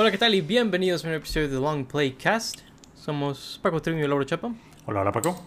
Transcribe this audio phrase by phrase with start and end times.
[0.00, 0.34] Hola, ¿qué tal?
[0.34, 2.60] Y bienvenidos a un episodio de Long Play Cast.
[2.94, 4.50] Somos Paco Triño y Laura Chapa.
[4.86, 5.38] Hola, hola Paco.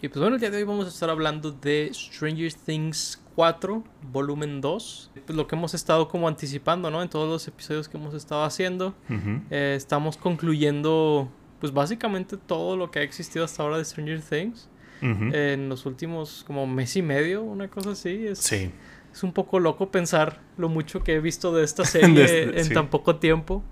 [0.00, 3.82] Y pues bueno, el día de hoy vamos a estar hablando de Stranger Things 4,
[4.12, 5.10] volumen 2.
[5.26, 7.02] Pues lo que hemos estado como anticipando, ¿no?
[7.02, 8.94] En todos los episodios que hemos estado haciendo.
[9.10, 9.40] Ujú.
[9.50, 11.28] Eh, estamos concluyendo,
[11.58, 14.68] pues básicamente todo lo que ha existido hasta ahora de Stranger Things.
[15.02, 15.34] Ujú.
[15.34, 18.24] En los últimos como mes y medio, una cosa así.
[18.24, 18.70] Es, sí.
[19.18, 22.64] Es un poco loco pensar lo mucho que he visto de esta serie este- en
[22.66, 22.72] sí.
[22.74, 23.64] tan poco tiempo.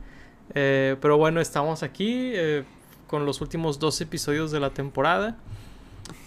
[0.55, 2.65] Eh, pero bueno, estamos aquí eh,
[3.07, 5.37] con los últimos dos episodios de la temporada.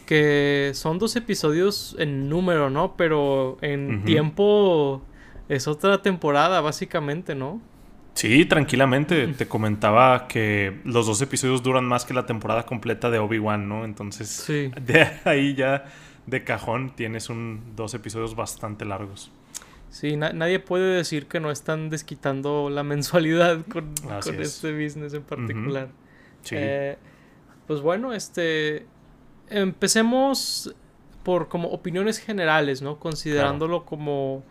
[0.05, 2.95] Que son dos episodios en número, ¿no?
[2.98, 5.02] Pero en tiempo
[5.50, 7.62] es otra temporada, básicamente, ¿no?
[8.16, 9.28] Sí, tranquilamente.
[9.38, 13.86] Te comentaba que los dos episodios duran más que la temporada completa de Obi-Wan, ¿no?
[13.86, 14.72] Entonces, Sí.
[14.81, 15.86] de ahí ya
[16.30, 19.31] de cajón tienes un, dos episodios bastante largos.
[19.90, 24.56] Sí, na- nadie puede decir que no están desquitando la mensualidad con, Así con es.
[24.56, 25.90] este business en particular.
[26.44, 26.56] Sí.
[26.58, 26.98] Eh,
[27.68, 28.86] pues bueno, este.
[29.64, 30.73] Empecemos
[31.23, 33.00] por como opiniones generales, ¿no?
[33.00, 34.44] Considerándolo como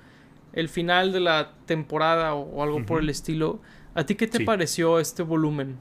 [0.53, 3.61] el final de la temporada o, o algo por el estilo.
[3.95, 4.45] ¿A ti qué te Sí.
[4.45, 5.77] pareció este volumen?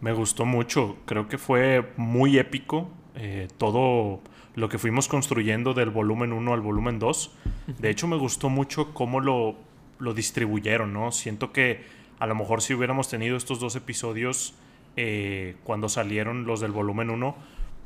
[0.00, 0.96] Me gustó mucho.
[1.06, 4.20] Creo que fue muy épico eh, todo
[4.54, 7.30] lo que fuimos construyendo del volumen 1 al volumen 2.
[7.78, 9.56] De hecho, me gustó mucho cómo lo,
[9.98, 11.12] lo distribuyeron, ¿no?
[11.12, 11.84] Siento que
[12.18, 14.54] a lo mejor si hubiéramos tenido estos dos episodios
[14.96, 17.34] eh, cuando salieron los del volumen 1,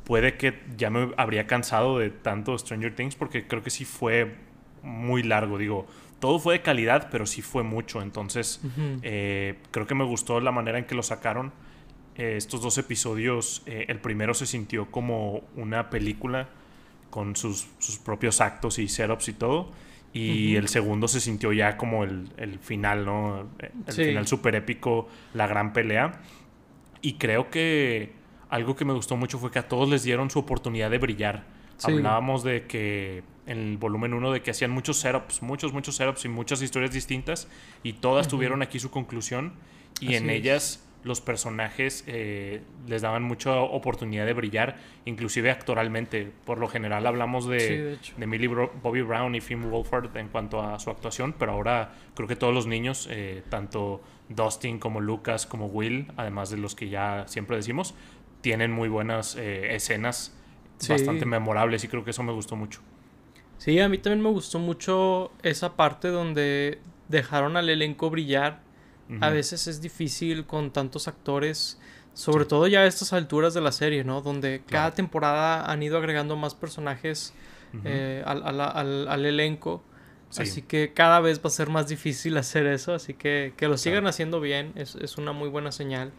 [0.03, 4.35] puede que ya me habría cansado de tanto Stranger Things porque creo que sí fue
[4.83, 5.57] muy largo.
[5.57, 5.87] Digo,
[6.19, 8.01] todo fue de calidad, pero sí fue mucho.
[8.01, 8.61] Entonces,
[9.03, 11.51] eh, creo que me gustó la manera en que lo sacaron.
[12.17, 16.49] Eh, estos dos episodios, eh, el primero se sintió como una película
[17.09, 19.71] con sus, sus propios actos y setups y todo.
[20.13, 23.47] Y el segundo se sintió ya como el, el final, ¿no?
[23.59, 24.05] El Sí.
[24.05, 26.21] final súper épico, la gran pelea.
[27.03, 28.13] Y creo que
[28.49, 31.43] algo que me gustó mucho fue que a todos les dieron su oportunidad de brillar.
[31.77, 31.91] Sí.
[31.91, 36.25] Hablábamos de que en el volumen 1 de que hacían muchos setups, muchos, muchos setups
[36.25, 37.47] y muchas historias distintas
[37.83, 39.53] y todas tuvieron aquí su conclusión
[39.99, 40.83] y Así en es.
[41.03, 46.31] Los personajes eh, les daban mucha oportunidad de brillar, inclusive actoralmente.
[46.45, 50.27] Por lo general hablamos de, Sí, de Millie Bro- Bobby Brown y Finn Wolfhard en
[50.27, 54.99] cuanto a su actuación, pero ahora creo que todos los niños, eh, tanto Dustin como
[54.99, 57.95] Lucas como Will, además de los que ya siempre decimos,
[58.41, 60.33] tienen muy buenas eh, escenas
[60.79, 60.91] Sí.
[60.91, 62.81] bastante memorables y creo que eso me gustó mucho.
[63.57, 68.59] Sí, a mí también me gustó mucho esa parte donde dejaron al elenco brillar.
[69.21, 71.79] A veces es difícil con tantos actores,
[72.13, 74.21] sobre todo ya a estas alturas de la serie, ¿no?
[74.21, 77.33] Donde cada temporada han ido agregando más personajes
[77.85, 79.81] eh, al, al- al- al elenco.
[80.29, 80.41] Sí.
[80.41, 82.93] Así que cada vez va a ser más difícil hacer eso.
[82.93, 84.09] Así que que lo sigan Claro.
[84.09, 86.11] haciendo bien es, es una muy buena señal.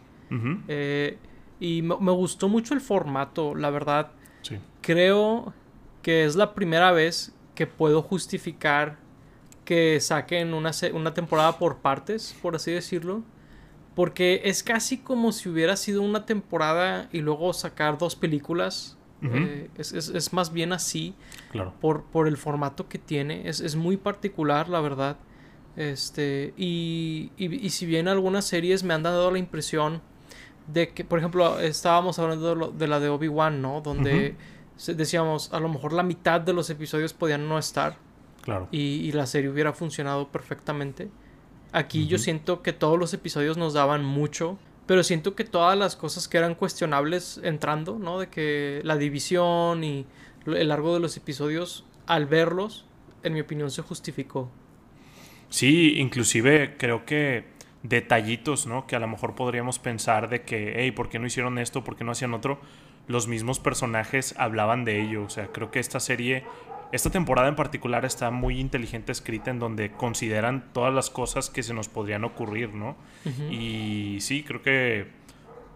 [0.67, 1.17] Eh,
[1.59, 4.11] y me, me gustó mucho el formato, la verdad.
[4.41, 4.57] Sí.
[4.81, 5.53] Creo
[6.01, 8.97] que es la primera vez que puedo justificar
[9.69, 13.21] que saquen una, una temporada por partes, por así decirlo.
[13.93, 18.97] Porque es casi como si hubiera sido una temporada y luego sacar dos películas.
[19.21, 21.13] Eh, es, es- es más bien así
[21.51, 21.73] Claro.
[21.79, 23.47] por, por el formato que tiene.
[23.47, 25.17] Es, es muy particular, la verdad.
[25.75, 30.01] Este, y, y, y si bien algunas series me han dado la impresión
[30.73, 33.81] de que, por ejemplo, estábamos hablando de, lo- de la de Obi-Wan, ¿no?
[33.81, 34.35] Donde
[34.87, 37.97] decíamos, a lo mejor la mitad de los episodios podían no estar
[38.49, 38.67] Claro.
[38.71, 41.09] y, y la serie hubiera funcionado perfectamente.
[41.71, 45.95] Aquí yo siento que todos los episodios nos daban mucho, pero siento que todas las
[45.95, 48.19] cosas que eran cuestionables entrando, ¿no?
[48.19, 50.07] De que la división y
[50.47, 52.85] el largo de los episodios, al verlos,
[53.21, 54.49] en mi opinión se justificó.
[55.49, 57.45] Sí, inclusive creo que
[57.83, 58.87] detallitos, ¿no?
[58.87, 61.83] Que a lo mejor podríamos pensar de que, hey, ¿por qué no hicieron esto?
[61.83, 62.59] ¿Por qué no hacían otro?
[63.07, 65.23] Los mismos personajes hablaban de ello.
[65.23, 66.43] O sea, creo que esta serie,
[66.91, 71.61] esta temporada en particular está muy inteligente escrita en donde consideran todas las cosas que
[71.61, 72.95] se nos podrían ocurrir, ¿no?
[73.51, 75.07] Y sí, creo que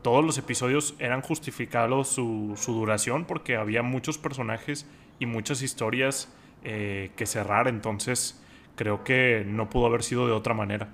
[0.01, 4.87] todos los episodios eran justificados su, su duración porque había muchos personajes
[5.19, 6.29] y muchas historias
[6.63, 7.67] eh, que cerrar.
[7.67, 8.41] Entonces,
[8.75, 10.89] creo que no pudo haber sido de otra manera.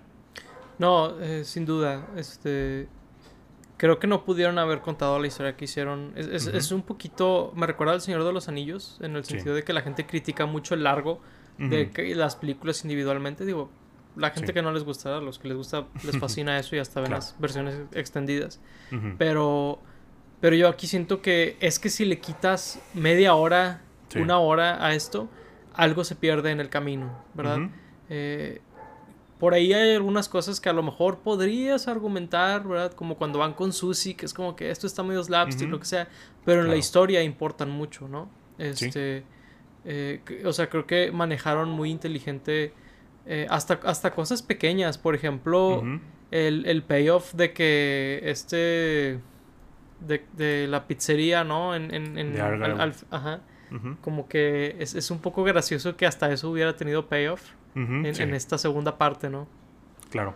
[0.78, 2.08] No, eh, sin duda.
[2.16, 2.88] Este.
[3.80, 6.12] Creo que no pudieron haber contado la historia que hicieron.
[6.16, 7.52] Es, es- un poquito.
[7.56, 9.00] Me recuerda al Señor de los Anillos.
[9.02, 9.32] En el Sí.
[9.36, 11.22] sentido de que la gente critica mucho el largo
[11.58, 13.46] de que las películas individualmente.
[13.46, 13.72] Digo,
[14.16, 14.54] la gente Sí.
[14.54, 17.08] que no les gusta, a los que les gusta, les fascina eso y hasta ven
[17.12, 17.22] Claro.
[17.24, 18.60] las versiones extendidas.
[19.18, 19.80] Pero.
[20.42, 24.20] Pero yo aquí siento que es que si le quitas media hora, Sí.
[24.20, 25.28] una hora a esto,
[25.74, 27.60] algo se pierde en el camino, ¿verdad?
[28.10, 28.62] Eh,
[29.40, 32.92] por ahí hay algunas cosas que a lo mejor podrías argumentar, ¿verdad?
[32.92, 35.86] Como cuando van con Susie, que es como que esto está medio slapstick, lo que
[35.86, 36.10] sea,
[36.44, 38.30] pero en la historia importan mucho, ¿no?
[38.58, 39.24] Este,
[39.86, 42.74] eh, o sea, creo que manejaron muy inteligente
[43.26, 45.84] eh, hasta, hasta cosas pequeñas, por ejemplo,
[46.32, 49.22] el, el, payoff de que este,
[50.02, 51.76] de, la pizzería, ¿no?
[51.76, 53.40] En, en, ajá.
[54.02, 58.58] Como que es, es un poco gracioso que hasta eso hubiera tenido payoff en, esta
[58.58, 59.48] segunda parte, ¿no?
[60.10, 60.36] Claro.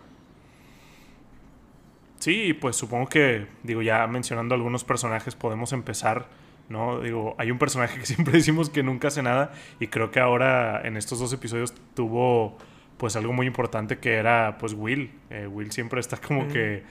[2.18, 6.28] Sí, pues supongo que, digo, ya mencionando algunos personajes, podemos empezar,
[6.68, 7.00] ¿no?
[7.00, 10.80] Digo, hay un personaje que siempre decimos que nunca hace nada y creo que ahora
[10.86, 12.56] en estos dos episodios tuvo
[12.96, 15.10] pues algo muy importante que era pues Will.
[15.30, 16.84] Eh, Will siempre está como que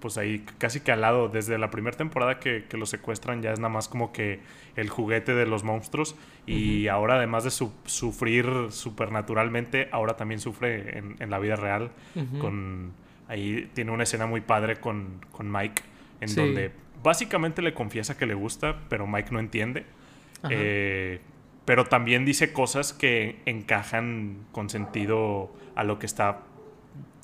[0.00, 3.52] pues ahí casi que al lado, desde la primera temporada que, que, lo secuestran ya
[3.52, 4.40] es nada más como que
[4.76, 6.16] el juguete de los monstruos.
[6.46, 11.90] Y ahora además de sufrir supernaturalmente, ahora también sufre en, en la vida real.
[12.40, 12.92] Con...
[13.28, 15.82] Ahí tiene una escena muy padre con, con Mike
[16.20, 16.70] en donde
[17.02, 19.84] básicamente le confiesa que le gusta, pero Mike no entiende.
[20.50, 21.20] Eh,
[21.64, 26.42] pero también dice cosas que encajan con sentido a lo que está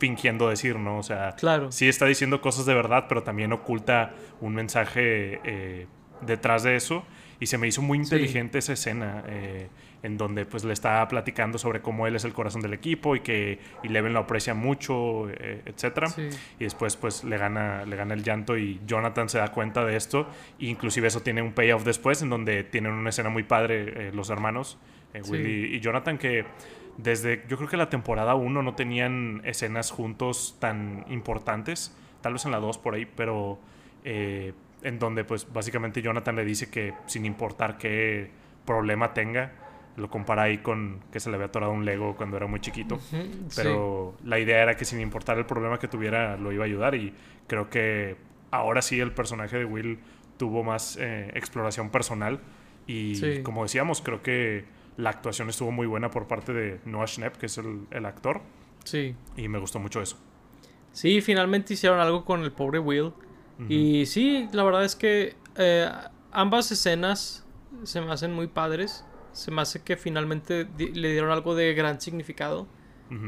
[0.03, 0.99] fingiendo decir, ¿no?
[0.99, 1.71] O sea, claro.
[1.71, 5.87] sí está diciendo cosas de verdad, pero también oculta un mensaje eh,
[6.23, 7.05] detrás de eso.
[7.39, 9.69] Y se me hizo muy inteligente esa escena eh,
[10.03, 13.21] en donde pues le está platicando sobre cómo él es el corazón del equipo y
[13.21, 16.09] que Eleven lo aprecia mucho, eh, etcétera.
[16.59, 19.97] Y después pues le gana, le gana el llanto y Jonathan se da cuenta de
[19.97, 20.29] esto.
[20.59, 24.31] E inclusive eso tiene un payoff después en donde tienen una escena muy padre los
[24.31, 24.79] hermanos,
[25.29, 26.45] Willy y Jonathan, que
[27.03, 32.45] desde, yo creo que la temporada 1 no tenían escenas juntos tan importantes, tal vez
[32.45, 33.59] en la 2 por ahí, pero
[34.05, 34.53] eh,
[34.83, 38.31] en donde pues básicamente Jonathan le dice que sin importar qué
[38.65, 39.53] problema tenga,
[39.97, 42.99] lo compara ahí con que se le había atorado un Lego cuando era muy chiquito,
[43.55, 46.95] pero la idea era que sin importar el problema que tuviera lo iba a ayudar.
[46.95, 47.13] Y
[47.47, 48.17] creo que
[48.51, 49.99] ahora sí el personaje de Will
[50.39, 52.41] tuvo más eh, exploración personal.
[52.87, 54.65] Y como decíamos, creo que
[55.03, 58.41] la actuación estuvo muy buena por parte de Noah Schnepp, que es el, actor.
[58.85, 59.15] Sí.
[59.37, 60.17] Y me gustó mucho eso.
[60.93, 63.13] Sí, finalmente hicieron algo con el pobre Will.
[63.69, 65.89] Y sí, la verdad es que eh,
[66.33, 67.47] ambas escenas
[67.85, 69.05] se me hacen muy padres.
[69.33, 72.67] Se me hace que finalmente le dieron algo de gran significado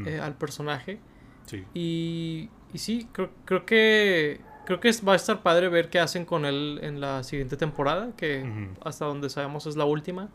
[0.05, 0.99] eh, al personaje.
[1.45, 1.63] Sí.
[1.73, 6.25] Y, y sí, creo, creo que creo que va a estar padre ver qué hacen
[6.25, 10.29] con él en la siguiente temporada, que hasta donde sabemos es la última.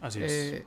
[0.00, 0.64] Así es.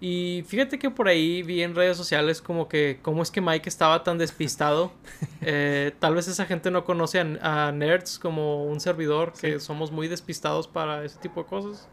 [0.00, 3.68] Y fíjate que por ahí vi en redes sociales como que cómo es que Mike
[3.68, 4.92] estaba tan despistado.
[5.42, 10.06] Eh, tal vez esa gente no conoce a, nerds como un servidor, que somos muy
[10.06, 11.88] despistados para ese tipo de cosas.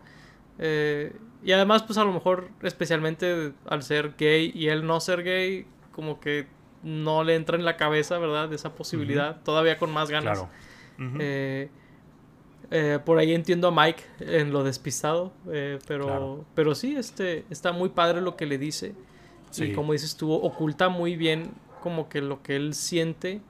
[0.60, 5.24] Eh, y además, pues a lo mejor, especialmente al ser gay y él no ser
[5.24, 6.48] gay, como que
[6.84, 8.52] no le entra en la cabeza, ¿verdad?
[8.52, 10.40] Esa posibilidad, todavía con más ganas.
[10.40, 10.50] Claro.
[11.20, 11.70] Eh,
[13.06, 17.90] por ahí entiendo a Mike en lo despistado, eh, pero, pero sí, este, está muy
[17.90, 18.94] padre lo que le dice.
[19.58, 23.42] Y como dices tú, oculta muy bien como que lo que él siente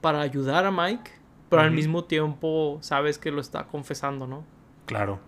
[0.00, 1.10] para ayudar a Mike,
[1.48, 4.44] pero al mismo tiempo sabes que lo está confesando, ¿no?
[4.86, 5.18] Claro.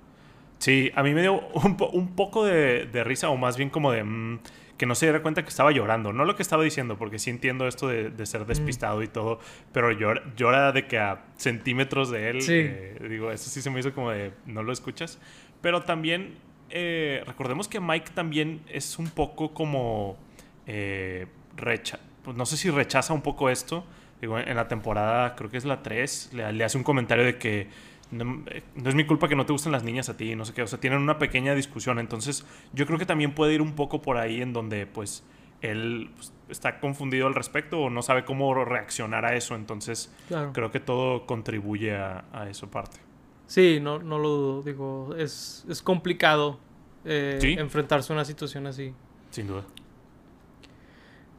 [0.59, 3.91] Sí, a mí me dio un, un poco de, de, risa, o más bien como
[3.91, 4.05] de...
[4.05, 4.39] Mm,
[4.83, 6.13] que no se diera cuenta que estaba llorando.
[6.13, 9.39] No lo que estaba diciendo, porque sí entiendo esto de, ser despistado y todo,
[9.71, 13.79] pero llora, llora, de que a centímetros de él, eh, digo, eso sí se me
[13.79, 15.21] hizo como de, no lo escuchas.
[15.61, 16.35] Pero también,
[16.69, 20.19] eh, recordemos que Mike también es un poco como,
[20.67, 23.85] eh, recha pues no sé si rechaza un poco esto.
[24.21, 27.69] Digo, en la temporada, creo que es la 3, le hace un comentario de que
[28.13, 28.45] no,
[28.85, 30.67] es mi culpa que no te gusten las niñas a ti, no sé qué, o
[30.67, 34.19] sea, tienen una pequeña discusión, entonces yo creo que también puede ir un poco por
[34.19, 35.25] ahí en donde pues
[35.63, 40.13] él pues, está confundido al respecto o no sabe cómo reaccionar a eso, entonces
[40.53, 42.99] creo que todo contribuye a, a, eso parte.
[43.47, 46.59] Sí, no, no lo dudo, digo, es, es complicado
[47.05, 48.95] eh, enfrentarse a una situación así.
[49.31, 49.65] Sin duda.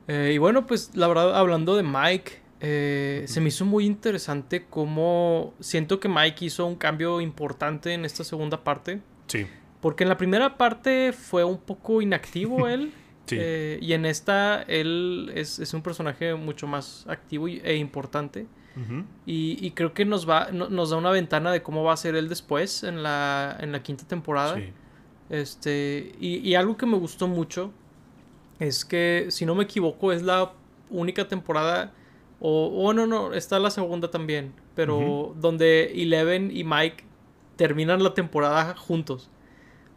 [0.08, 4.66] Eh, y bueno, pues la verdad, hablando de Mike, eh, se me hizo muy interesante
[4.70, 9.02] cómo siento que Mike hizo un cambio importante en esta segunda parte.
[9.28, 9.46] Sí.
[9.82, 12.94] Porque en la primera parte fue un poco inactivo él.
[13.26, 13.36] sí.
[13.38, 18.48] Eh, y en esta él es, un personaje mucho más activo e importante.
[19.26, 22.30] y, creo que nos, va, nos da una ventana de cómo va a ser él
[22.30, 24.56] después en la, en la quinta temporada.
[24.56, 24.72] Sí.
[25.30, 27.72] Este, y, y algo que me gustó mucho
[28.60, 30.54] es que, si no me equivoco, es la
[30.90, 31.92] única temporada
[32.46, 34.54] o, no, no, está la segunda también.
[34.76, 37.06] Pero donde Eleven y Mike
[37.56, 39.30] terminan la temporada juntos.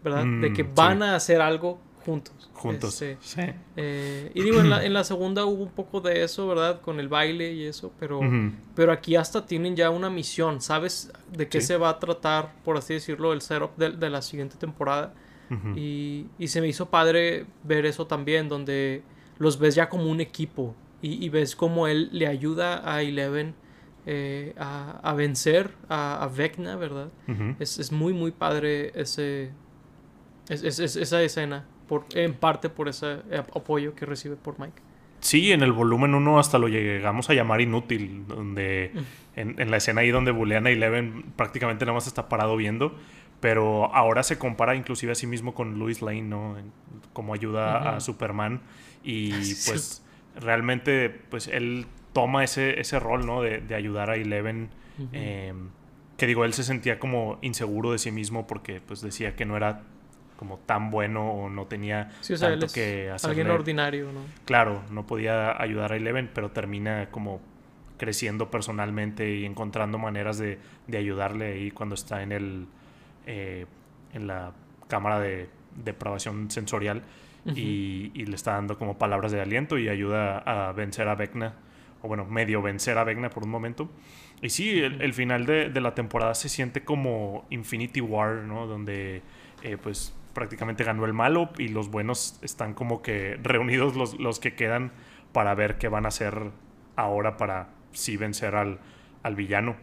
[0.05, 0.25] ¿Verdad?
[0.41, 2.49] de que mm, van a hacer algo juntos.
[2.53, 3.03] Juntos.
[3.03, 3.53] Este, sí.
[3.76, 6.81] eh, y digo, en la, en la segunda hubo un poco de eso, ¿verdad?
[6.81, 8.21] Con el baile y eso, pero,
[8.76, 11.11] pero aquí hasta tienen ya una misión, ¿sabes?
[11.33, 11.67] De qué Sí.
[11.69, 15.12] se va a tratar, por así decirlo, el setup de, de la siguiente temporada.
[15.75, 19.03] Y, y se me hizo padre ver eso también, donde
[19.38, 20.75] los ves ya como un equipo
[21.06, 23.54] y, y ves cómo él le ayuda a Eleven
[24.06, 27.08] eh, a, a vencer a, a Vecna, ¿verdad?
[27.58, 29.50] Es, es muy, muy padre ese,
[30.48, 34.58] es- es- es- esa escena, por, en parte por ese ap- apoyo que recibe por
[34.58, 34.82] Mike.
[35.20, 38.92] Sí, en el volumen 1 hasta lo llegamos a llamar inútil, donde
[39.34, 42.94] en, en la escena ahí donde bulean a Eleven prácticamente nada más está parado viendo,
[43.40, 46.56] pero ahora se compara inclusive a sí mismo con Louis Lane, ¿no?
[47.12, 48.00] Como ayuda a.
[48.00, 48.60] Superman
[49.02, 50.02] y Sí, pues
[50.40, 53.43] realmente pues él toma ese, ese rol, ¿no?
[53.43, 54.71] De, de ayudar a Eleven,
[55.12, 55.52] eh,
[56.16, 59.57] que digo, él se sentía como inseguro de sí mismo porque pues decía que no
[59.57, 59.83] era
[60.38, 63.50] como tan bueno o no tenía Sí, o sea, él tanto es que hacerle alguien
[63.50, 64.21] ordinario, ¿no?
[64.45, 67.40] claro, no podía ayudar a Eleven, pero termina como
[67.99, 72.66] creciendo personalmente y encontrando maneras de, de ayudarle ahí cuando está en el
[73.26, 73.66] eh,
[74.12, 74.52] en la
[74.88, 75.49] cámara de
[75.85, 77.02] depravación sensorial
[77.55, 81.55] y, y le está dando como palabras de aliento y ayuda a vencer a Vecna
[82.03, 83.88] o bueno, medio vencer a Vecna por un momento.
[84.43, 88.67] Y sí, el, el final de, de la temporada se siente como Infinity War, ¿no?
[88.67, 89.23] Donde
[89.62, 94.38] eh, pues prácticamente ganó el malo y los buenos están como que reunidos los, los
[94.41, 94.93] que quedan
[95.33, 96.50] para ver qué van a hacer
[96.97, 98.79] ahora para sí vencer al,
[99.23, 99.76] al villano.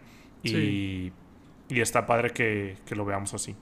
[0.44, 1.12] Y, Sí.
[1.70, 3.56] y está padre que, que lo veamos así.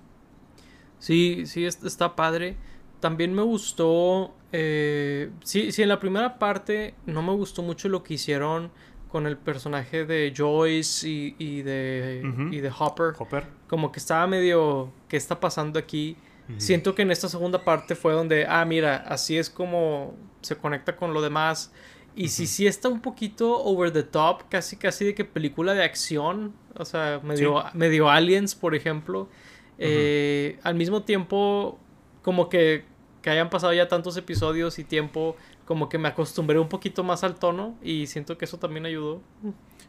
[1.00, 2.58] Sí, sí, es- está padre.
[3.02, 4.34] También me gustó.
[4.54, 8.72] eh, sí, sí, en la primera parte no me gustó mucho lo que hicieron
[9.10, 13.14] con el personaje de Joyce y, y de, y de Hopper.
[13.20, 13.46] Hopper.
[13.68, 14.94] Como que estaba medio.
[15.10, 16.16] ¿Qué está pasando aquí?
[16.58, 18.46] Siento que en esta segunda parte fue donde.
[18.48, 21.74] Ah, mira, así es como se conecta con lo demás.
[22.14, 25.84] Y si sí está un poquito over the top, casi casi de que película de
[25.84, 29.30] acción, o sea, medio, medio aliens, por ejemplo.
[29.78, 31.80] Eh, al mismo tiempo,
[32.22, 32.84] como que,
[33.22, 35.36] que hayan pasado ya tantos episodios y tiempo,
[35.66, 39.22] como que me acostumbré un poquito más al tono y siento que eso también ayudó.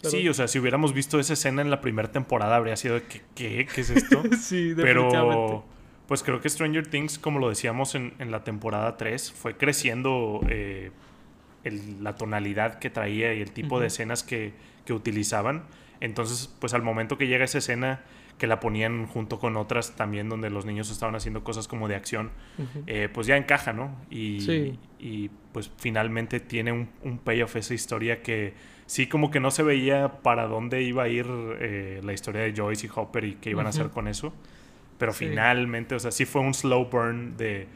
[0.01, 2.95] Pero- Sí, o sea, si hubiéramos visto esa escena en la primera temporada habría sido
[2.97, 3.67] de que, ¿qué?
[3.73, 4.23] ¿Qué es esto?
[4.41, 5.47] sí, definitivamente.
[5.47, 5.65] Pero,
[6.09, 10.41] pues creo que Stranger Things, como lo decíamos en, en la temporada 3, fue creciendo
[10.49, 10.91] eh,
[11.65, 14.53] el- la tonalidad que traía y el tipo de escenas que,
[14.85, 15.63] que utilizaban.
[16.01, 18.03] Entonces, pues al momento que llega esa escena,
[18.43, 21.95] que la ponían junto con otras también donde los niños estaban haciendo cosas como de
[21.95, 22.33] acción,
[22.89, 23.95] eh, pues ya encaja, ¿no?
[24.11, 24.81] Y, Sí.
[24.99, 28.55] y pues finalmente tiene un, un payoff esa historia que
[28.87, 31.25] sí como que no se veía para dónde iba a ir
[31.61, 34.35] eh, la historia de Joyce y Hopper y qué iban a hacer con eso.
[34.99, 35.29] Pero Sí.
[35.29, 37.69] finalmente, o sea, sí fue un slow burn de,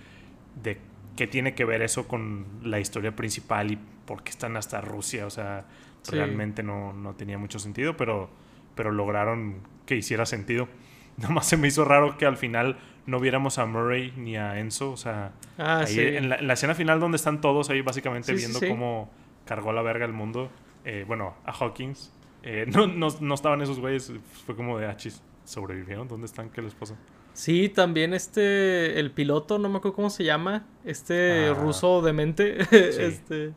[0.64, 0.78] de
[1.14, 5.26] qué tiene que ver eso con la historia principal y por qué están hasta Rusia.
[5.26, 5.64] O sea,
[6.02, 6.16] Sí.
[6.16, 8.28] realmente no, no tenía mucho sentido, pero,
[8.75, 10.69] pero lograron que hiciera sentido.
[11.16, 12.76] Nomás se me hizo raro que al final
[13.07, 14.90] no viéramos a Murray ni a Enzo.
[14.90, 16.00] O sea, Ah, ahí sí.
[16.00, 18.69] en, la, en la escena final donde están todos ahí básicamente Sí, viendo sí.
[18.69, 19.11] cómo
[19.47, 20.50] cargó la verga el mundo.
[20.85, 22.12] eh, bueno, a Hawkins.
[22.43, 24.12] eh, no, no, no estaban esos güeyes.
[24.45, 25.23] Fue como de achis.
[25.45, 26.07] ¿Sobrevivieron?
[26.09, 26.50] ¿Dónde están?
[26.50, 26.97] ¿Qué les pasó?
[27.33, 31.55] Sí, también este, el piloto, no me acuerdo cómo se llama, este Ah.
[31.55, 33.52] ruso demente, este,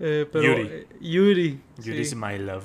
[0.00, 0.62] eh, pero Yuri.
[0.68, 2.16] eh, Yuri, Yuri's sí.
[2.16, 2.64] my love.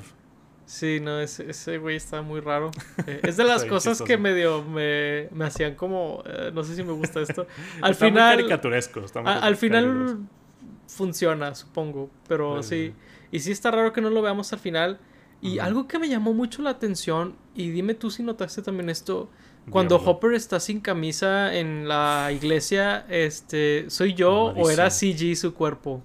[0.76, 2.72] Sí, no, ese, ese güey está muy raro.
[3.08, 6.84] Eh, es de las cosas que medio me, me hacían como, eh, no sé si
[6.84, 7.48] me gusta esto.
[7.82, 9.00] Al Está muy final, caricaturesco.
[9.02, 10.18] está muy a- al final
[10.88, 12.94] funciona, supongo, pero Sí.
[13.32, 15.00] Y sí está raro que no lo veamos al final.
[15.42, 19.30] Y algo que me llamó mucho la atención, y dime tú si notaste también esto,
[19.70, 20.12] cuando Diablo.
[20.14, 24.90] Hopper está sin camisa en la iglesia, este, ¿soy yo o era.
[24.90, 26.02] CG su cuerpo?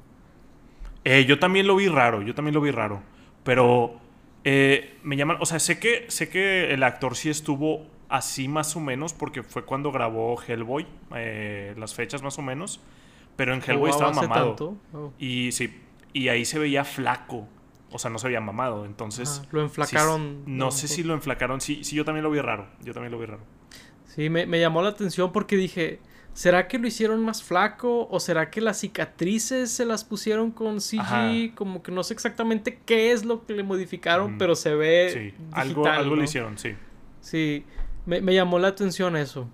[1.05, 3.03] Eh, yo también lo vi raro, yo también lo vi raro.
[3.45, 3.99] Pero
[4.45, 8.75] eh, me llaman, o sea, sé que, sé que el actor sí estuvo así más
[8.77, 12.81] o menos, porque fue cuando grabó Hellboy, eh, las fechas más o menos.
[13.37, 14.77] Pero en Hellboy ¿O estaba mamado.
[14.93, 15.13] Oh.
[15.19, 15.81] Y sí,
[16.13, 17.49] y ahí se veía flaco.
[17.91, 18.85] O sea, no se veía mamado.
[18.85, 19.43] Entonces.
[19.51, 20.43] Lo enflacaron.
[20.45, 21.61] sí, no a sé si lo enflacaron.
[21.61, 22.69] Sí, sí, yo también lo vi raro.
[22.83, 23.43] Yo también lo vi raro.
[24.07, 26.01] Sí, me, me llamó la atención porque dije,
[26.33, 28.09] ¿será que lo hicieron más flaco?
[28.11, 31.01] ¿O será que las cicatrices se las pusieron con CG?
[31.01, 31.31] Ajá.
[31.55, 35.19] Como que no sé exactamente qué es lo que le modificaron, pero se ve Sí,
[35.21, 36.17] digital, algo, algo ¿no?
[36.17, 36.75] le hicieron, sí.
[37.21, 37.65] Sí,
[38.07, 39.49] me, me llamó la atención eso.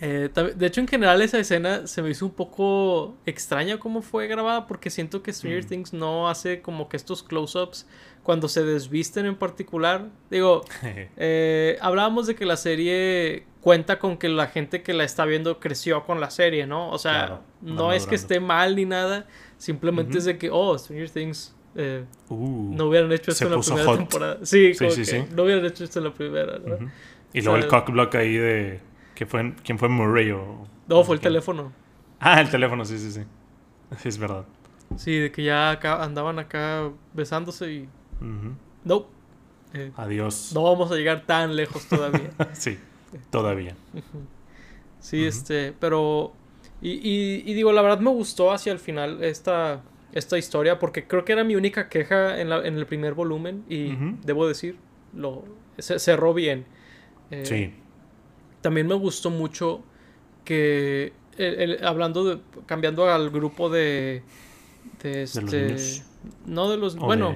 [0.00, 4.26] Eh, de hecho, en general esa escena se me hizo un poco extraña cómo fue
[4.26, 5.68] grabada porque siento que Stranger Mm.
[5.68, 7.86] Things no hace como que estos close-ups
[8.24, 10.08] cuando se desvisten en particular.
[10.32, 10.62] Digo,
[11.16, 15.60] eh, hablábamos de que la serie cuenta con que la gente que la está viendo
[15.60, 16.90] creció con la serie, ¿no?
[16.90, 19.26] O sea, no es que esté mal ni nada,
[19.56, 23.60] simplemente es de que, oh, Stranger Things eh, uh, no hubieran hecho esto en la
[23.60, 24.38] primera temporada.
[24.42, 26.90] Sí, sí, sí, sí, no hubieran hecho esto en la primera, ¿no?
[27.32, 28.80] Y luego el cockblock ahí de...
[29.14, 30.66] ¿Quién fue, ¿Quién fue Murray o...?
[30.88, 31.72] No, fue el teléfono.
[32.18, 33.22] Ah, el teléfono, sí, sí, sí.
[33.96, 34.44] Sí, es verdad.
[34.96, 37.88] Sí, de que ya acá, andaban acá besándose y...
[38.84, 39.06] No.
[39.72, 40.50] Eh, Adiós.
[40.52, 42.30] No vamos a llegar tan lejos todavía.
[42.52, 42.78] sí,
[43.30, 43.76] todavía.
[45.00, 46.32] sí, este, pero...
[46.80, 51.24] Y, y, digo, la verdad me gustó hacia el final esta, esta historia porque creo
[51.24, 54.76] que era mi única queja en, la, en el primer volumen y debo decir,
[55.14, 55.44] lo
[55.78, 56.64] se, cerró bien.
[57.30, 57.74] Eh, sí.
[58.60, 59.82] También me gustó mucho
[60.44, 61.12] que,
[61.82, 64.22] hablando de, cambiando al grupo de,
[65.02, 65.76] de este,
[66.46, 67.34] no de los, bueno,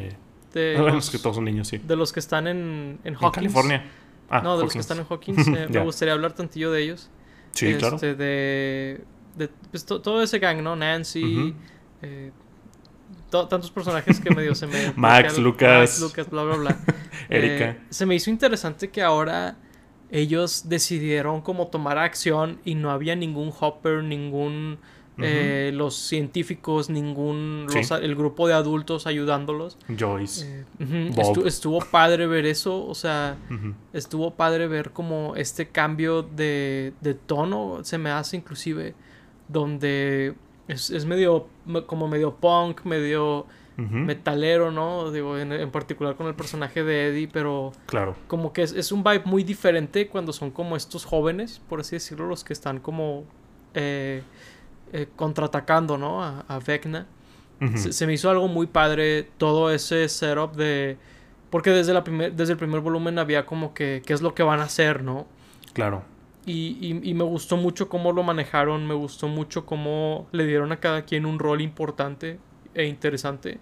[0.52, 1.78] de, los, que todos son niños, sí.
[1.78, 3.32] De los que están en, en Hawkins.
[3.32, 3.84] California.
[4.28, 5.48] Ah, no, de los que están en Hawkins.
[5.48, 7.10] Eh, me gustaría hablar tantillo de ellos.
[7.52, 7.96] Sí, claro.
[7.96, 9.04] Este, de,
[9.36, 10.76] de pues, todo ese gang, ¿no?
[10.76, 11.54] Nancy,
[12.02, 12.32] eh,
[13.30, 14.92] tantos personajes que medio se me...
[14.96, 15.80] Max, Lucas.
[15.80, 16.78] Max, Lucas, bla, bla, bla.
[17.28, 17.78] Erika.
[17.90, 19.56] se me hizo interesante que ahora
[20.10, 24.78] ellos decidieron como tomar acción y no había ningún Hopper, ningún...
[25.18, 27.66] Eh, los científicos, ningún...
[28.02, 29.78] el grupo de adultos ayudándolos.
[29.98, 30.64] Joyce.
[30.78, 31.10] Eh,
[31.44, 33.36] estuvo, padre ver eso, o sea,
[33.92, 38.94] estuvo padre ver como este cambio de, de tono, se me hace inclusive,
[39.48, 40.34] donde
[40.68, 41.48] es, es medio,
[41.86, 43.46] como medio punk, medio
[43.76, 45.10] metalero, ¿no?
[45.10, 47.72] Digo, en, particular con el personaje de Eddie, pero...
[47.86, 48.16] Claro.
[48.26, 52.26] Como que es, un vibe muy diferente cuando son como estos jóvenes, por así decirlo,
[52.26, 53.24] los que están como
[53.74, 54.22] eh,
[54.92, 56.22] eh, contraatacando, ¿no?
[56.22, 57.06] A, a Vecna.
[57.74, 60.98] se, me hizo algo muy padre todo ese setup de...
[61.50, 64.42] Porque desde, la primer, desde el primer volumen había como que qué es lo que
[64.42, 65.26] van a hacer, ¿no?
[65.72, 66.02] Claro.
[66.44, 70.76] Y, y, me gustó mucho cómo lo manejaron, me gustó mucho cómo le dieron a
[70.78, 72.38] cada quien un rol importante
[72.74, 73.58] e interesante.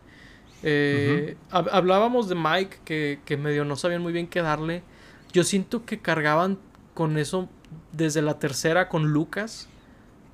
[0.62, 4.82] Eh, hablábamos de Mike, que, que, medio no sabían muy bien qué darle.
[5.32, 6.58] Yo siento que cargaban
[6.94, 7.48] con eso
[7.92, 9.68] desde la tercera con Lucas,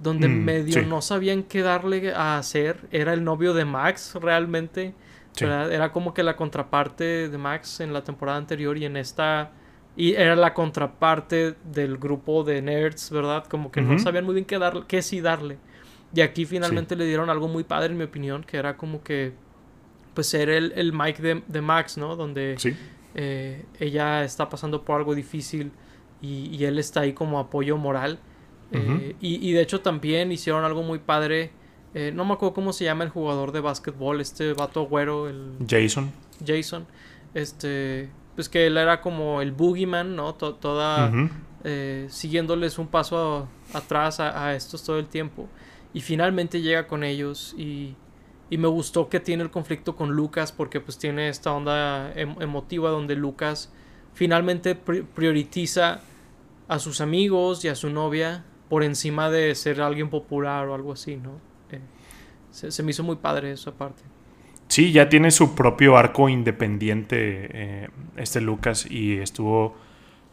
[0.03, 2.89] donde mm, medio no sabían qué darle a hacer.
[2.91, 4.95] Era el novio de Max realmente.
[5.39, 9.53] Era como que la contraparte de Max en la temporada anterior y en esta...
[9.97, 13.45] Y era la contraparte del grupo de nerds, ¿verdad?
[13.47, 15.59] Como que no sabían muy bien qué, darle, qué sí darle.
[16.15, 19.33] Y aquí finalmente le dieron algo muy padre, en mi opinión, que era como que,
[20.15, 22.17] pues, ser el, el Mike de, de Max, ¿no?
[22.17, 22.57] Donde
[23.15, 25.73] eh, ella está pasando por algo difícil
[26.23, 28.21] y, y, él está ahí como apoyo moral.
[28.73, 31.51] Eh, y, y, de hecho también hicieron algo muy padre.
[31.95, 35.57] Eh, no me acuerdo cómo se llama el jugador de básquetbol, este vato güero, el...
[35.69, 36.13] Jason.
[36.45, 36.87] Jason.
[37.35, 40.35] Este, pues que él era como el boogeyman, ¿no?
[40.35, 41.13] toda...
[42.09, 45.49] siguiéndoles un paso atrás a, a estos todo el tiempo.
[45.93, 47.97] Y finalmente llega con ellos y,
[48.51, 52.35] y me gustó que tiene el conflicto con Lucas porque pues tiene esta onda em,
[52.41, 53.73] emotiva donde Lucas
[54.13, 56.01] finalmente prioritiza
[56.67, 60.93] a sus amigos y a su novia por encima de ser alguien popular o algo
[60.93, 61.33] así, ¿no?
[61.73, 61.81] Eh,
[62.53, 64.03] se, me hizo muy padre esa parte.
[64.69, 67.17] Sí, ya tiene su propio arco independiente
[67.53, 69.75] eh, este Lucas y estuvo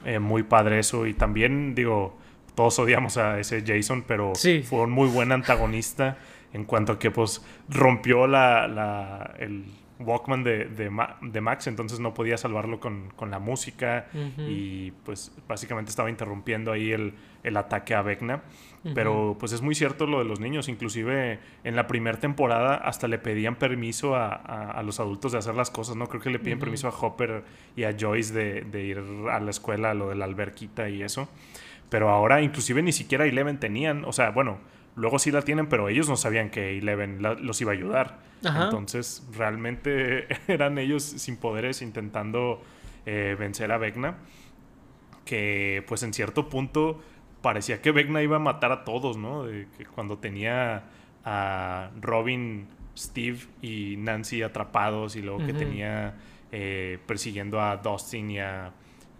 [0.05, 2.15] eh, muy padre eso y también digo
[2.53, 6.19] todos odiamos a ese Jason, pero fue un muy buen antagonista
[6.53, 9.65] en cuanto a que pues rompió la, la el
[9.99, 14.07] Walkman de, de, Max, entonces no podía salvarlo con, con la música
[14.37, 18.43] y pues básicamente estaba interrumpiendo ahí el, el ataque a Vecna.
[18.93, 23.09] Pero pues es muy cierto lo de los niños, inclusive en la primera temporada hasta
[23.09, 26.07] le pedían permiso a, a, los adultos de hacer las cosas, ¿no?
[26.07, 27.43] Creo que le piden permiso a Hopper
[27.75, 31.27] y a Joyce de, de ir a la escuela, lo de la alberquita y eso.
[31.89, 34.59] Pero ahora inclusive ni siquiera Eleven tenían, o sea, bueno,
[34.97, 38.19] luego sí la tienen, pero ellos no sabían que Eleven los iba a ayudar.
[38.43, 42.61] Entonces, realmente eran ellos sin poderes intentando
[43.05, 44.17] eh, vencer a Vecna.
[45.23, 47.01] Que, pues, en cierto punto
[47.41, 49.43] parecía que Vecna iba a matar a todos, ¿no?
[49.43, 50.85] De que cuando tenía
[51.23, 56.15] a Robin, Steve y Nancy atrapados y luego que tenía
[56.51, 58.71] eh, persiguiendo a Dustin y a,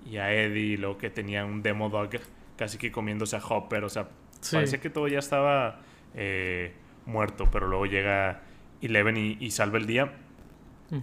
[0.10, 2.10] y a Eddie y luego que tenía un Demo Dog
[2.56, 3.84] casi que comiéndose a Hopper.
[3.84, 4.08] O sea,
[4.52, 5.82] parecía que todo ya estaba
[6.16, 6.74] eh,
[7.06, 8.42] muerto, pero luego llega
[8.82, 10.14] Eleven y, salva el día.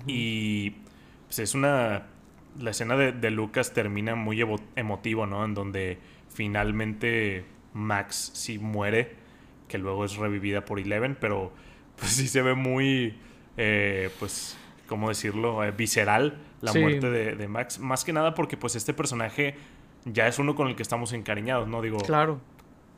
[0.07, 0.71] Y
[1.27, 2.07] pues es una...
[2.59, 4.45] La escena de, Lucas termina muy
[4.77, 5.45] emotivo, ¿no?
[5.45, 9.17] En donde finalmente Max sí muere,
[9.67, 11.53] que luego es revivida por Eleven, pero
[11.97, 13.19] pues sí se ve muy,
[13.57, 15.65] eh, pues, ¿cómo decirlo?
[15.65, 17.81] Eh, visceral la muerte de, de, Max.
[17.81, 19.57] Más que nada porque pues este personaje
[20.05, 21.83] ya es uno con el que estamos encariñados, ¿no?
[21.83, 22.41] Digo, Claro.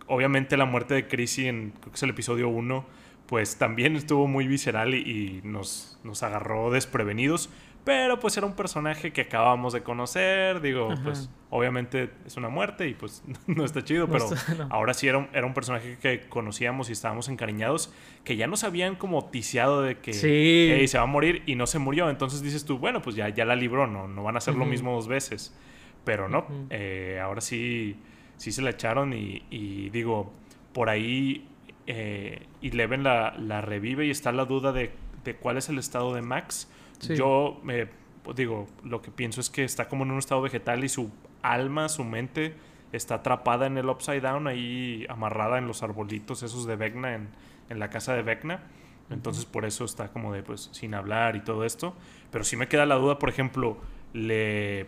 [0.08, 2.84] Obviamente la muerte de Chrissy en creo que es el episodio 1,
[3.26, 7.50] pues también estuvo muy visceral y, y nos, nos agarró desprevenidos.
[7.84, 11.00] Pero pues era un personaje que acabábamos de conocer, digo, Ajá.
[11.04, 14.66] pues obviamente es una muerte y pues no está chido, No pero está- no.
[14.70, 17.92] ahora sí era un, era un personaje que conocíamos y estábamos encariñados,
[18.24, 20.26] que ya nos habían como ticiado de que Sí.
[20.28, 22.10] "Ey, se va a morir y no se murió.
[22.10, 24.64] Entonces dices tú, bueno, pues ya, ya la libró, no, no van a hacer lo
[24.66, 25.56] mismo dos veces.
[26.04, 27.96] Pero no, eh, ahora sí,
[28.36, 30.32] sí se la echaron y, y digo,
[30.72, 31.48] por ahí
[31.86, 34.92] eh, Eleven la, la revive y está la duda de,
[35.24, 36.68] de cuál es el estado de Max.
[36.98, 37.16] Sí.
[37.16, 37.88] Yo eh,
[38.34, 41.10] digo, lo que pienso es que está como en un estado vegetal y su
[41.42, 42.54] alma, su mente
[42.92, 47.28] está atrapada en el Upside Down, ahí amarrada en los arbolitos esos de Vecna, en,
[47.68, 48.62] en la casa de Vecna.
[49.10, 51.94] Entonces por eso está como de pues sin hablar y todo esto.
[52.30, 53.76] Pero sí me queda la duda, por ejemplo,
[54.12, 54.86] le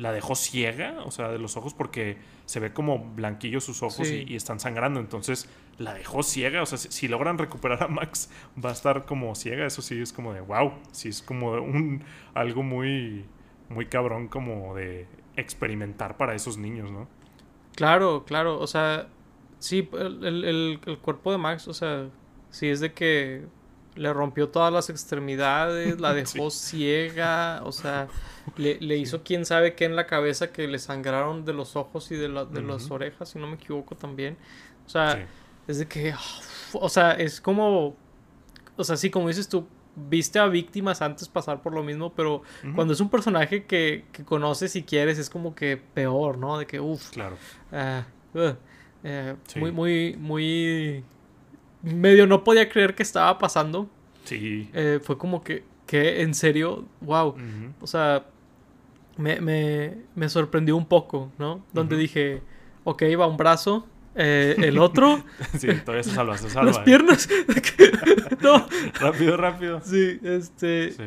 [0.00, 4.08] la dejó ciega, o sea, de los ojos porque se ve como blanquillos sus ojos
[4.08, 4.24] Sí.
[4.26, 4.98] y, y están sangrando.
[5.00, 8.30] Entonces la dejó ciega, o sea, si, si logran recuperar a Max
[8.62, 9.66] va a estar como ciega.
[9.66, 12.02] Eso sí es como de wow, sí es como un
[12.34, 13.24] algo muy
[13.68, 17.06] muy cabrón como de experimentar para esos niños, ¿no?
[17.76, 18.58] Claro, claro.
[18.58, 19.08] O sea,
[19.58, 22.08] sí, el- el- el cuerpo de Max, o sea,
[22.50, 23.44] sí es de que
[24.00, 28.08] le rompió todas las extremidades, la dejó ciega, o sea,
[28.56, 32.10] le, le hizo quién sabe qué en la cabeza que le sangraron de los ojos
[32.10, 34.36] y de, la- de las orejas, si no me equivoco también.
[34.86, 35.22] O sea, Sí.
[35.68, 36.18] es de que, ah,
[36.72, 37.94] o sea, es como,
[38.76, 42.42] o sea, sí, como dices tú, viste a víctimas antes pasar por lo mismo, pero
[42.74, 46.56] cuando es un personaje que, que conoces y quieres, es como que peor, ¿no?
[46.58, 47.36] De que, uff, Claro.
[49.46, 49.58] Sí.
[49.60, 51.04] Muy, muy, muy...
[51.82, 53.88] Medio no podía creer que estaba pasando.
[54.24, 54.68] Sí.
[54.74, 57.34] Eh, fue como que, que en serio, wow.
[57.80, 58.26] O sea,
[59.16, 61.64] me, me, me sorprendió un poco, ¿no?
[61.72, 62.42] Donde dije,
[62.84, 65.22] ok, va un brazo, eh, el otro,
[65.58, 66.66] Sí, todavía se salva, se salva.
[66.70, 66.82] las ¿eh?
[66.84, 67.28] piernas.
[68.42, 68.66] no,
[69.00, 69.80] Rápido, rápido.
[69.84, 70.92] sí, este...
[70.92, 71.02] Sí.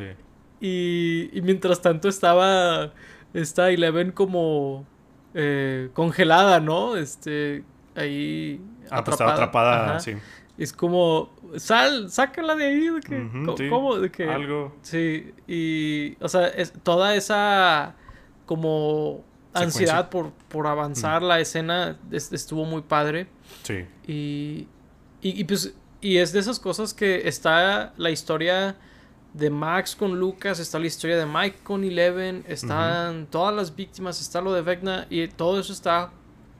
[0.60, 2.92] Y, y mientras tanto estaba
[3.34, 4.86] esta Eleven como
[5.34, 6.96] eh, congelada, ¿no?
[6.96, 8.60] Este, ahí
[8.90, 10.00] Ah, pues estaba atrapada, Ajá.
[10.00, 10.14] sí.
[10.56, 13.68] Es como, sal, sácala de ahí, de que, sí.
[13.68, 13.96] ¿cómo?
[13.96, 14.72] De que, Algo.
[14.82, 17.96] sí, y, o sea, es, toda esa
[18.46, 19.64] como Secuencia.
[19.64, 23.26] ansiedad por, por avanzar la escena es- estuvo muy padre.
[23.64, 23.84] Sí.
[24.06, 24.68] Y,
[25.22, 28.76] y, y pues, y es de esas cosas que está la historia
[29.32, 34.20] de Max con Lucas, está la historia de Mike con Eleven, están todas las víctimas,
[34.20, 36.12] está lo de Vecna y todo eso está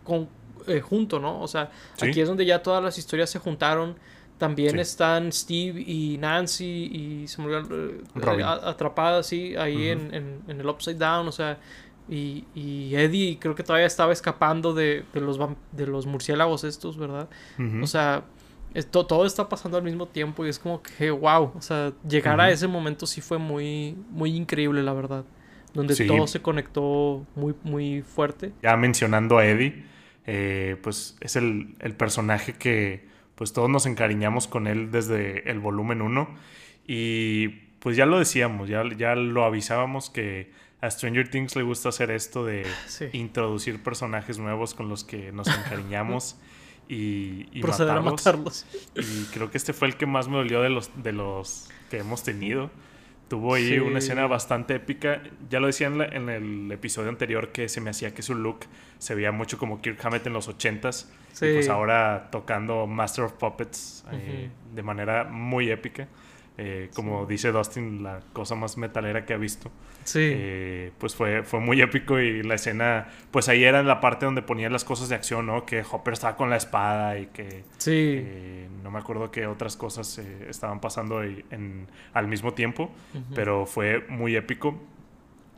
[0.02, 0.28] con,
[0.66, 1.40] eh, junto, ¿no?
[1.40, 2.06] O sea, Sí.
[2.08, 3.96] aquí es donde ya todas las historias se juntaron.
[4.38, 4.80] También Sí.
[4.80, 8.00] están Steve y Nancy y se olvidó, eh,
[8.40, 11.58] eh, atrapadas, sí, ahí en, en- en el Upside Down, o sea,
[12.08, 15.38] y, y Eddie creo que todavía estaba escapando de, de los,
[15.72, 17.28] de los murciélagos estos, ¿verdad?
[17.80, 18.24] O sea,
[18.74, 22.40] esto, todo está pasando al mismo tiempo y es como que, wow, o sea, llegar
[22.40, 25.24] a ese momento sí fue muy, muy increíble, la verdad.
[25.72, 26.06] Donde Sí.
[26.08, 28.52] todo se conectó muy, muy fuerte.
[28.62, 29.84] ya mencionando a Eddie,
[30.26, 35.58] eh, pues es el, el personaje que pues todos nos encariñamos con él desde el
[35.60, 36.28] volumen 1
[36.86, 37.48] y
[37.80, 42.10] pues ya lo decíamos, ya, ya lo avisábamos que a Stranger Things le gusta hacer
[42.10, 43.06] esto de Sí.
[43.12, 46.36] introducir personajes nuevos con los que nos encariñamos
[46.88, 48.26] y, y Proceder matarlos.
[48.26, 48.66] a matarlos.
[48.96, 51.98] Y creo que este fue el que más me dolió de los, de los que
[51.98, 52.70] hemos tenido.
[53.28, 53.78] Tuvo ahí Sí.
[53.78, 55.22] una escena bastante épica.
[55.50, 58.34] Ya lo decía en, la- en el episodio anterior que se me hacía que su
[58.34, 58.60] look
[58.98, 61.10] se veía mucho como Kirk Hammett en los 80s.
[61.32, 61.46] Sí.
[61.46, 66.06] Y pues ahora tocando Master of Puppets eh, de manera muy épica.
[66.56, 69.72] Eh, como dice Dustin, la cosa más metalera que ha visto.
[70.04, 70.20] Sí.
[70.22, 74.24] Eh, pues fue, fue muy épico y la escena, pues ahí era en la parte
[74.26, 75.66] donde ponían las cosas de acción, ¿no?
[75.66, 77.90] Que Hopper estaba con la espada y que sí.
[77.92, 82.92] eh, no me acuerdo qué otras cosas eh, estaban pasando ahí en, al mismo tiempo,
[83.14, 83.34] Ujú.
[83.34, 84.80] pero fue muy épico.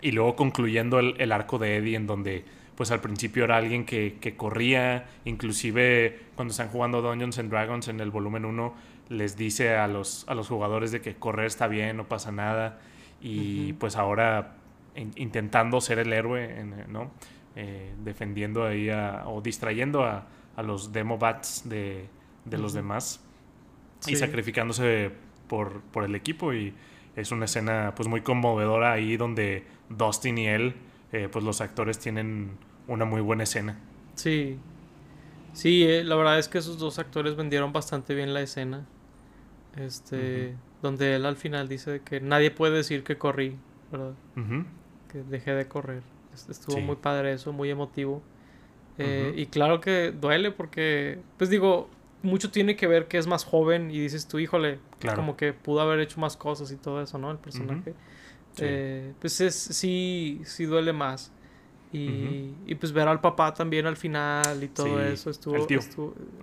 [0.00, 3.85] Y luego concluyendo el, el arco de Eddie en donde pues al principio era alguien
[3.87, 8.74] que, que corría, inclusive cuando están jugando Dungeons and Dragons en el volumen 1
[9.08, 12.80] les dice a los, a los jugadores de que correr está bien, no pasa nada,
[13.20, 14.56] y pues ahora
[14.94, 17.10] in- intentando ser el héroe, en, ¿no?
[17.56, 22.08] Eh, defendiendo ahí a- o distrayendo a, a los demobats de,
[22.44, 23.20] de los demás
[24.06, 25.10] y sacrificándose
[25.48, 26.74] por, por el equipo y
[27.16, 30.74] es una escena pues muy conmovedora ahí donde Dustin y él
[31.12, 33.78] eh, pues los actores tienen una muy buena escena.
[34.16, 34.58] Sí.
[35.54, 38.86] Sí, eh, la verdad es que esos dos actores vendieron bastante bien la escena.
[39.76, 43.56] Este, donde él al final dice que nadie puede decir que corrí,
[43.92, 44.14] ¿verdad?
[45.12, 46.02] Que dejé de correr.
[46.34, 46.82] Est- Estuvo Sí.
[46.82, 48.22] muy padre eso, muy emotivo.
[48.98, 51.88] Eh, y claro que duele porque, pues digo,
[52.22, 54.78] mucho tiene que ver que es más joven y dices tú, híjole,
[55.16, 57.30] como que pudo haber hecho más cosas y todo eso, ¿no?
[57.30, 57.94] El personaje.
[58.58, 61.30] Eh, pues es, sí, sí duele más.
[61.92, 65.78] Y, y, pues ver al papá también al final y todo eso estuvo, el tío.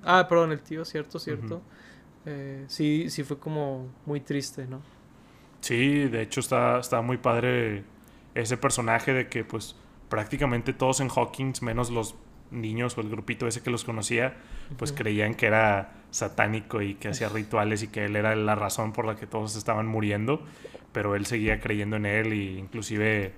[0.04, 1.62] Ah, perdón, el tío, cierto, cierto.
[2.26, 4.82] Eh, sí, sí fue como muy triste, ¿no?
[5.62, 7.84] Sí, de hecho está, está muy padre
[8.36, 9.76] ese personaje de que pues
[10.10, 12.16] prácticamente todos en Hawkins, menos los
[12.52, 14.36] niños o el grupito ese que los conocía,
[14.78, 18.94] pues creían que era satánico y que hacía rituales y que él era la razón
[18.94, 20.42] por la que todos estaban muriendo,
[20.92, 23.34] pero él seguía creyendo en él y inclusive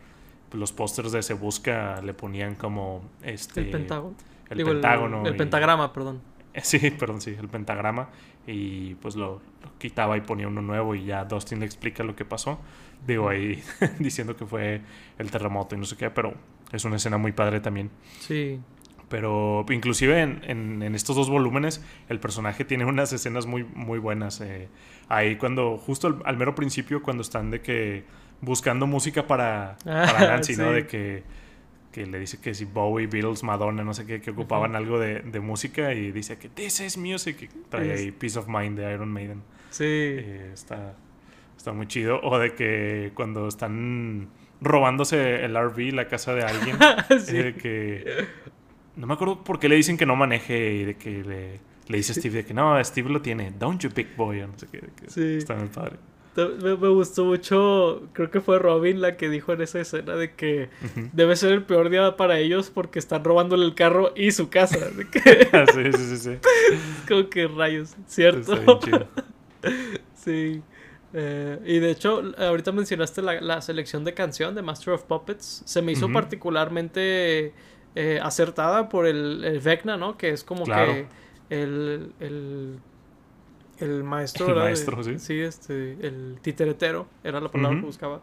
[0.50, 4.16] pues, los pósters de Se Busca le ponían como este el pentágono,
[4.50, 6.22] el, pentágono el, pentagrama, perdón.
[6.64, 8.10] Sí, perdón, sí, el pentagrama
[8.48, 9.42] y pues lo,
[9.78, 12.60] quitaba y ponía uno nuevo y ya Dustin le explica lo que pasó.
[13.06, 13.62] Digo ahí
[14.00, 14.82] diciendo que fue
[15.18, 16.34] el terremoto y no sé qué, pero
[16.72, 17.90] es una escena muy padre también.
[18.20, 18.60] Sí.
[19.10, 24.42] Pero inclusive en, estos dos volúmenes el personaje tiene unas escenas muy, muy buenas.
[24.42, 24.70] Eh,
[25.10, 28.04] ahí cuando, justo al, mero principio, cuando están de que
[28.42, 30.72] buscando música para, para Nancy, ¿no?
[30.72, 31.24] De que,
[31.96, 35.40] que, le dice que si Bowie, Beatles, Madonna, no sé qué, que ocupaban algo de,
[35.40, 37.44] música y dice que this is music.
[37.44, 39.42] Y trae ahí Peace of Mind de Iron Maiden.
[39.70, 39.86] Sí.
[39.86, 40.94] Eh, está,
[41.56, 42.20] está muy chido.
[42.22, 44.28] O de que cuando están
[44.60, 46.78] robándose el RV, la casa de alguien,
[47.26, 47.38] sí.
[47.38, 48.28] de que
[48.98, 51.98] no me acuerdo por qué le dicen que no maneje y de que le, le
[51.98, 53.52] dice a Steve de que no, Steve lo tiene.
[53.52, 54.42] Don't you big boy.
[54.42, 54.82] no sé qué.
[55.08, 55.38] sí.
[55.38, 55.98] Está muy padre.
[56.36, 60.70] Me, gustó mucho, creo que fue Robin la que dijo en esa escena de que
[61.14, 64.78] debe ser el peor día para ellos porque están robándole el carro y su casa.
[65.54, 66.38] Ah, sí, sí, sí, sí.
[67.08, 68.80] Como que rayos, ¿cierto?
[70.16, 70.62] sí.
[71.14, 75.64] Eh, y de hecho, ahorita mencionaste la, la, selección de canción de Master of Puppets.
[75.66, 77.54] Se me hizo particularmente
[77.96, 80.18] eh, acertada por el, el, Vecna, ¿no?
[80.18, 81.08] Que es como que
[81.50, 82.80] el, el,
[83.80, 84.48] el maestro.
[84.48, 85.20] El maestro, sí.
[85.20, 88.22] Sí, este, el titeretero, era la palabra que buscaba.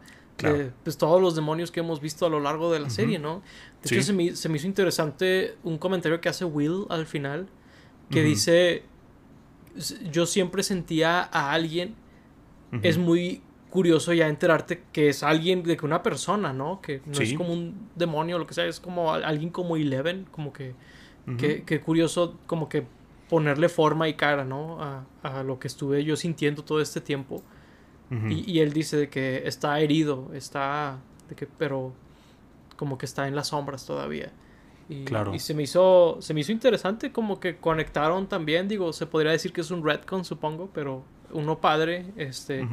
[0.82, 3.42] pues todos los demonios que hemos visto a lo largo de la serie, ¿no?
[3.82, 7.48] De hecho, se me, se me, hizo interesante un comentario que hace Will al final,
[8.10, 8.82] que dice,
[10.10, 11.94] yo siempre sentía a alguien,
[12.82, 16.82] es muy curioso ya enterarte que es alguien, de que una persona, ¿no?
[16.82, 20.26] Que no es como un demonio o lo que sea, es como alguien como Eleven,
[20.30, 20.74] como que,
[21.38, 22.84] que, curioso como que
[23.32, 24.82] ponerle forma y cara, ¿no?
[24.82, 27.42] A, a lo que estuve yo sintiendo todo este tiempo.
[28.28, 30.98] y, y, él dice de que está herido, está,
[31.30, 31.94] de que, pero
[32.76, 34.30] como que está en las sombras todavía.
[34.90, 35.34] Y, claro.
[35.34, 39.30] y se me hizo se me hizo interesante como que conectaron también digo se podría
[39.30, 42.66] decir que es un retcon supongo pero uno padre este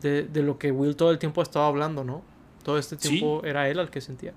[0.00, 2.22] de, lo que Will todo el tiempo ha estado hablando, ¿no?
[2.62, 4.34] Todo este tiempo era él al que sentía.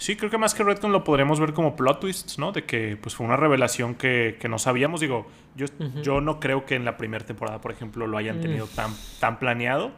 [0.00, 2.52] Sí, creo que más que Redcon lo podríamos ver como plot twists, ¿no?
[2.52, 5.02] De que pues fue una revelación que, no sabíamos.
[5.02, 5.66] Digo, yo,
[6.02, 8.40] yo no creo que en la primera temporada, por ejemplo, lo hayan mm.
[8.40, 9.92] tenido tan, tan planeado.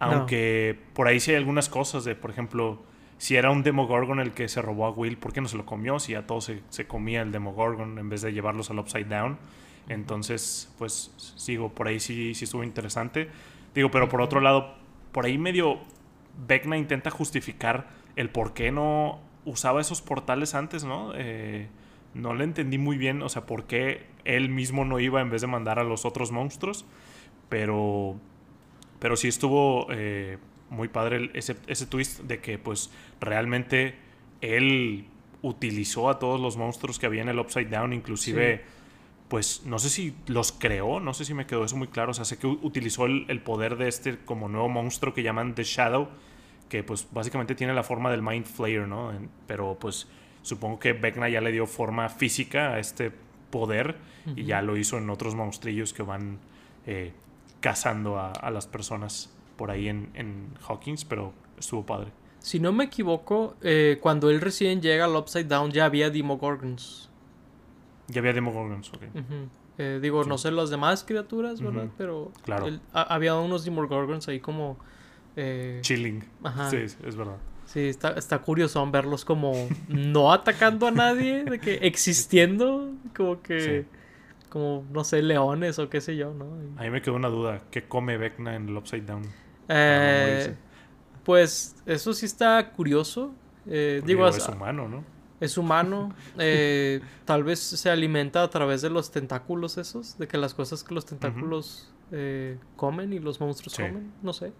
[0.00, 2.82] Aunque por ahí sí hay algunas cosas de, por ejemplo,
[3.16, 5.64] si era un Demogorgon el que se robó a Will, ¿por qué no se lo
[5.64, 5.98] comió?
[5.98, 9.38] Si a todos se, se comía el Demogorgon en vez de llevarlos al Upside Down.
[9.88, 13.30] Entonces, pues sigo, por ahí sí, sí estuvo interesante.
[13.74, 14.74] Digo, pero por otro lado,
[15.10, 15.78] por ahí medio
[16.46, 21.12] Vecna intenta justificar el por qué no usaba esos portales antes, ¿no?
[21.14, 21.68] Eh,
[22.14, 25.40] no le entendí muy bien, o sea, por qué él mismo no iba en vez
[25.40, 26.84] de mandar a los otros monstruos.
[27.48, 28.16] Pero,
[28.98, 30.38] pero sí estuvo eh,
[30.70, 33.94] muy padre ese, ese twist de que pues realmente
[34.40, 35.06] él
[35.42, 38.64] utilizó a todos los monstruos que había en el Upside Down, inclusive
[39.28, 42.14] pues no sé si los creó, no sé si me quedó eso muy claro, o
[42.14, 46.08] sea, sé que utilizó el, poder de este como nuevo monstruo que llaman The Shadow,
[46.68, 49.12] que pues básicamente tiene la forma del Mind Flayer, ¿no?
[49.46, 50.06] pero pues
[50.42, 53.12] supongo que Vecna ya le dio forma física a este
[53.50, 53.96] poder
[54.36, 56.38] y ya lo hizo en otros monstrillos que van
[56.86, 57.12] eh,
[57.60, 62.10] cazando a, las personas por ahí en, en, Hawkins, pero estuvo padre.
[62.40, 67.08] Si no me equivoco, eh, cuando él recién llega al Upside Down ya había Demogorgons.
[68.08, 69.02] Ya había Demogorgons, ok.
[69.78, 71.88] Eh, digo, no sé las demás criaturas, ¿verdad?
[71.96, 72.66] Pero claro.
[72.92, 74.78] había unos Demogorgons ahí como...
[75.40, 76.24] Eh, Chilling.
[76.42, 76.68] Ajá.
[76.70, 77.36] Sí, es verdad.
[77.66, 79.52] Sí, está, está curioso verlos como
[79.88, 83.86] no atacando a nadie, de que existiendo, como que...
[84.48, 86.46] Como, no sé, leones o qué sé yo, ¿no?
[86.78, 87.60] A mí me quedó una duda.
[87.70, 89.22] ¿Qué come Vecna en el Upside Down?
[89.68, 90.54] Eh,
[91.22, 93.34] pues eso sí está curioso.
[93.66, 95.04] Eh, digo, es humano, ¿no?
[95.40, 100.38] es humano, eh, tal vez se alimenta a través de los tentáculos esos, de que
[100.38, 104.52] las cosas que los tentáculos eh, comen y los monstruos comen, no sé,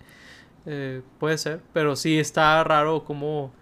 [0.67, 3.53] eh, puede ser, pero sí está raro como,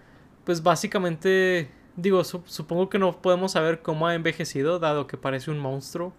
[0.44, 5.58] pues básicamente Digo, supongo que no podemos saber cómo ha envejecido, dado que parece un
[5.58, 6.12] monstruo.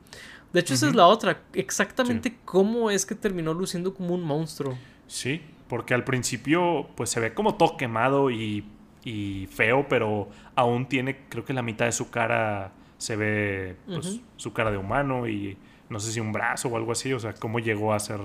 [0.51, 1.43] De hecho, esa es la otra.
[1.53, 4.75] Exactamente cómo es que terminó luciendo como un monstruo.
[5.05, 8.65] Sí, porque al principio, pues se ve como todo quemado y,
[9.03, 14.19] y feo, pero aún tiene, creo que la mitad de su cara se ve, pues,
[14.37, 15.57] su cara de humano y
[15.89, 17.13] no sé si un brazo o algo así.
[17.13, 18.19] O sea, cómo llegó a ser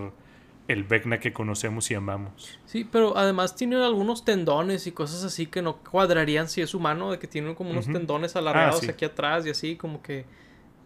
[0.68, 2.58] el Vecna que conocemos y amamos.
[2.66, 7.10] Sí, pero además tiene algunos tendones y cosas así que no cuadrarían si es humano,
[7.10, 10.24] de que tiene como unos tendones alargados ah, aquí atrás y así, como que...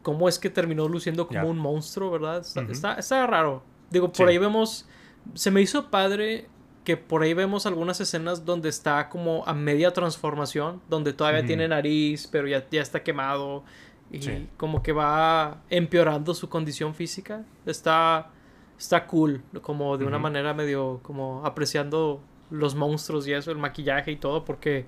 [0.02, 2.40] ¿Cómo es que terminó luciendo como un monstruo, verdad?
[2.70, 3.64] Está, está, raro.
[3.90, 4.86] Digo, por ahí vemos...
[5.34, 6.46] Se me hizo padre
[6.84, 11.66] que por ahí vemos algunas escenas donde está como a media transformación, donde todavía tiene
[11.66, 13.64] nariz, pero ya, ya está quemado
[14.10, 17.44] y como que va empeorando su condición física.
[17.64, 18.30] Está
[18.78, 24.12] está cool, como de una manera medio como apreciando los monstruos y eso, el maquillaje
[24.12, 24.86] y todo, porque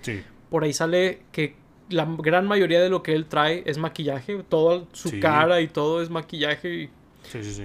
[0.51, 1.57] por ahí sale que
[1.91, 6.03] la gran mayoría de lo que él trae es maquillaje, toda su cara y todo
[6.03, 6.91] es maquillaje y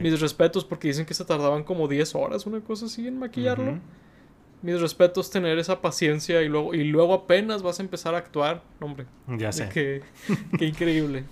[0.01, 3.79] mis respetos porque dicen que se tardaban como 10 horas, una cosa así en maquillarlo.
[4.62, 8.63] Mis respetos tener esa paciencia y luego y luego apenas vas a empezar a actuar,
[8.79, 9.05] hombre.
[9.27, 9.67] Ya sé.
[9.67, 10.01] Qué,
[10.57, 11.25] qué increíble.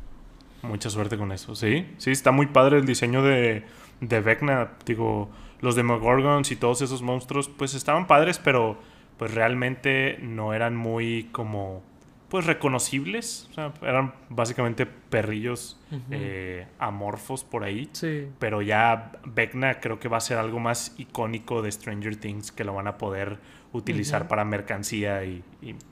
[0.62, 1.54] Mucha suerte con eso.
[1.54, 3.64] Sí, sí, está muy padre el diseño de
[4.00, 5.30] de Vecna, digo,
[5.60, 8.78] los Demogorgons y todos esos monstruos, pues estaban padres, pero
[9.16, 11.82] pues realmente no eran muy como,
[12.28, 15.80] pues reconocibles, o sea, eran básicamente perrillos
[16.10, 18.28] eh, amorfos por ahí, sí.
[18.38, 22.64] pero ya Vecna creo que va a ser algo más icónico de Stranger Things que
[22.64, 23.38] lo van a poder
[23.72, 25.42] utilizar para mercancía y,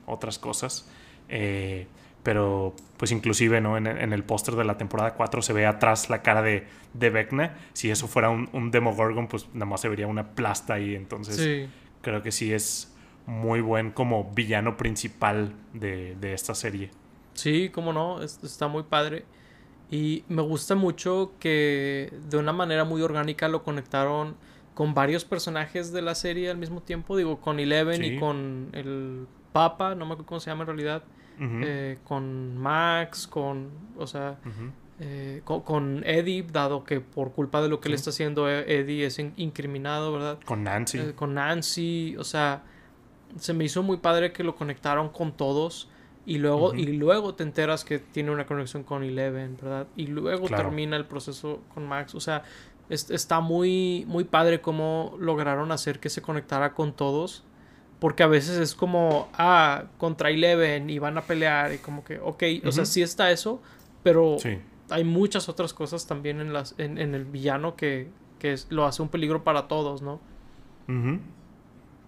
[0.05, 0.89] otras cosas.
[1.29, 1.87] Eh,
[2.25, 3.77] pero pues inclusive ¿no?
[3.77, 7.55] en, el póster de la temporada 4 se ve atrás la cara de, de Vecna.
[7.73, 10.95] Si eso fuera un, un Demogorgon, pues nada más se vería una plasta ahí.
[10.95, 11.69] Entonces
[12.01, 12.91] creo que sí es
[13.27, 16.89] muy buen como villano principal de, esta serie.
[17.35, 19.25] Sí, cómo no, está muy padre.
[19.91, 24.35] Y me gusta mucho que de una manera muy orgánica lo conectaron
[24.73, 27.15] con varios personajes de la serie al mismo tiempo.
[27.15, 31.03] Digo, con Eleven y con el Papa, no me acuerdo cómo se llama en realidad.
[31.39, 34.37] Eh, con Max, con, o sea,
[34.99, 39.05] eh, con, Eddie, dado que por culpa de lo que le está haciendo e, Eddie
[39.05, 40.39] es incriminado, ¿verdad?
[40.45, 40.99] Con Nancy.
[40.99, 42.63] Eh, con Nancy, o sea,
[43.37, 45.89] se me hizo muy padre que lo conectaron con todos.
[46.27, 49.87] Y luego, y luego te enteras que tiene una conexión con Eleven, ¿verdad?
[49.95, 52.15] Y luego termina el proceso con Max.
[52.15, 52.41] O sea,
[52.89, 57.43] está muy, muy padre cómo lograron hacer que se conectara con todos
[57.99, 62.19] porque a veces es como, ah, contra Eleven y van a pelear y como que,
[62.19, 63.61] ok, o sea, sí está eso,
[64.03, 64.37] pero
[64.89, 69.09] hay muchas otras cosas también en, las, en, el villano que, que lo hace un
[69.09, 70.19] peligro para todos, ¿no?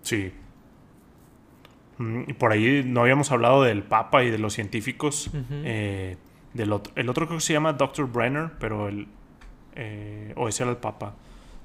[0.02, 0.32] Sí.
[1.98, 5.30] Mm, y por ahí no habíamos hablado del Papa y de los científicos.
[5.52, 6.18] Eh,
[6.54, 8.06] del otro, el otro creo que se llama Dr.
[8.06, 9.08] Brenner, pero el...
[9.76, 11.16] Eh, o ese era el Papa.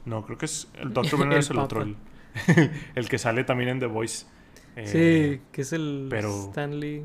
[0.04, 0.70] No, creo que es...
[0.74, 1.18] El Dr.
[1.18, 1.82] Brenner es el otro.
[1.82, 1.96] El,
[2.94, 4.26] el que sale también en The Voice.
[4.76, 7.04] Eh, sí, que es el Stanley.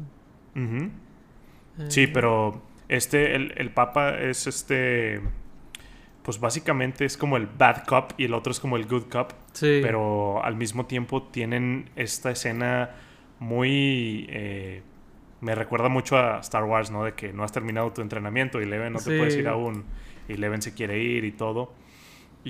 [1.90, 2.08] Sí, eh.
[2.13, 5.22] pero este, el, Papa es este.
[6.24, 9.32] Pues básicamente es como el bad cop y el otro es como el good cop.
[9.54, 9.80] Sí.
[9.82, 12.92] Pero al mismo tiempo tienen esta escena
[13.40, 14.28] muy.
[14.30, 14.82] Eh,
[15.40, 17.04] me recuerda mucho a Star Wars, ¿no?
[17.04, 19.86] De que no has terminado tu entrenamiento y Leven no te puedes ir aún.
[20.28, 21.74] Y Leven se quiere ir y todo.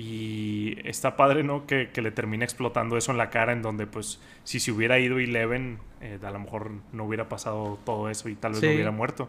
[0.00, 1.66] Y está padre, ¿no?
[1.66, 5.18] Que, le termine explotando eso en la cara, en donde, pues, si se hubiera ido
[5.18, 8.92] Eleven, eh, a lo mejor no hubiera pasado todo eso y tal vez no hubiera
[8.92, 9.28] muerto.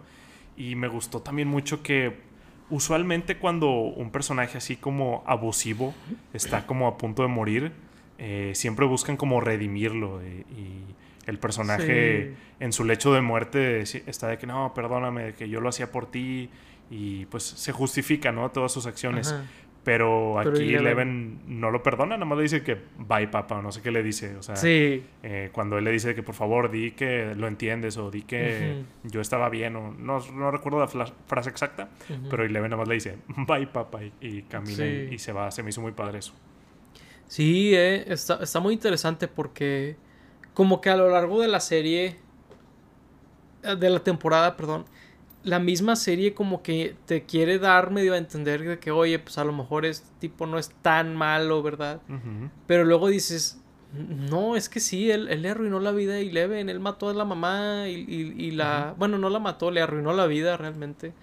[0.56, 2.18] Y me gustó también mucho que,
[2.70, 5.96] usualmente, cuando un personaje así como abusivo
[6.36, 7.72] está como a punto de morir,
[8.20, 10.22] eh, siempre buscan como redimirlo.
[10.22, 10.84] Eh, y
[11.26, 15.70] el personaje, en su lecho de muerte, está de que no, perdóname, que yo lo
[15.70, 16.52] hacía por ti.
[16.92, 18.50] Y pues se justifica, ¿no?
[18.52, 19.34] Todas sus acciones.
[19.90, 23.72] Pero aquí Eleven no lo perdona, nada más le dice que bye papá, o no
[23.72, 24.36] sé qué le dice.
[24.36, 28.12] O sea, eh, cuando él le dice que por favor di que lo entiendes o
[28.12, 31.90] di que yo estaba bien, o no, no recuerdo la frase exacta,
[32.30, 35.50] pero Eleven nada más le dice bye papá y, camina y, se va.
[35.50, 36.34] Se me hizo muy padre eso.
[37.28, 39.96] Sí, eh, está, está muy interesante porque
[40.54, 42.18] como que a lo largo de la serie,
[43.64, 44.86] eh, de la temporada, perdón,
[45.50, 49.40] la misma serie como que te quiere dar medio a entender de que, oye, pues
[49.40, 52.02] a lo mejor este tipo no es tan malo, ¿verdad?
[52.68, 53.60] Pero luego dices,
[53.94, 57.26] no, es que sí, él, le arruinó la vida a Eleven, él mató a la
[57.26, 58.94] mamá y, la...
[58.98, 61.14] Bueno, no la mató, le arruinó la vida realmente.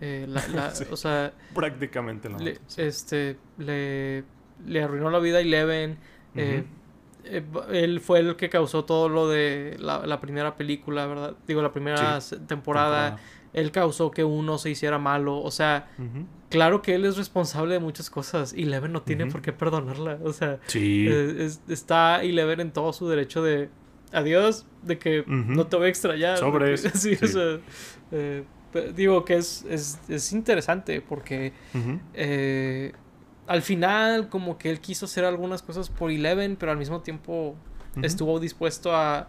[0.00, 0.28] Eh,
[0.90, 1.32] o sea...
[1.52, 2.38] Prácticamente la
[2.76, 4.22] Este, le,
[4.64, 5.98] le arruinó la vida a Eleven.
[6.36, 6.64] Eh,
[7.24, 11.34] eh, él fue el que causó todo lo de la, primera película, ¿verdad?
[11.48, 13.18] Digo, la primera temporada,
[13.52, 15.40] Él causó que uno se hiciera malo.
[15.40, 15.88] O sea,
[16.48, 18.52] claro que él es responsable de muchas cosas.
[18.52, 20.18] Y Leven no tiene por qué perdonarla.
[20.24, 23.68] O sea, eh, está Eleven en todo su derecho de
[24.12, 26.38] adiós, de que no te voy a extrañar.
[26.38, 26.88] Sobre eso.
[26.94, 27.58] sí, O sea,
[28.10, 28.44] eh,
[28.94, 31.52] digo que es, es, es interesante porque
[33.46, 37.56] al final como que él quiso hacer algunas cosas por Eleven, pero al mismo tiempo
[38.00, 39.28] estuvo dispuesto a,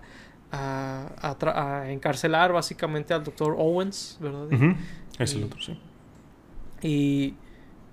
[0.53, 4.47] a, encarcelar básicamente al doctor Owens, ¿verdad?
[5.19, 5.79] Es el otro, sí.
[6.81, 7.33] Y,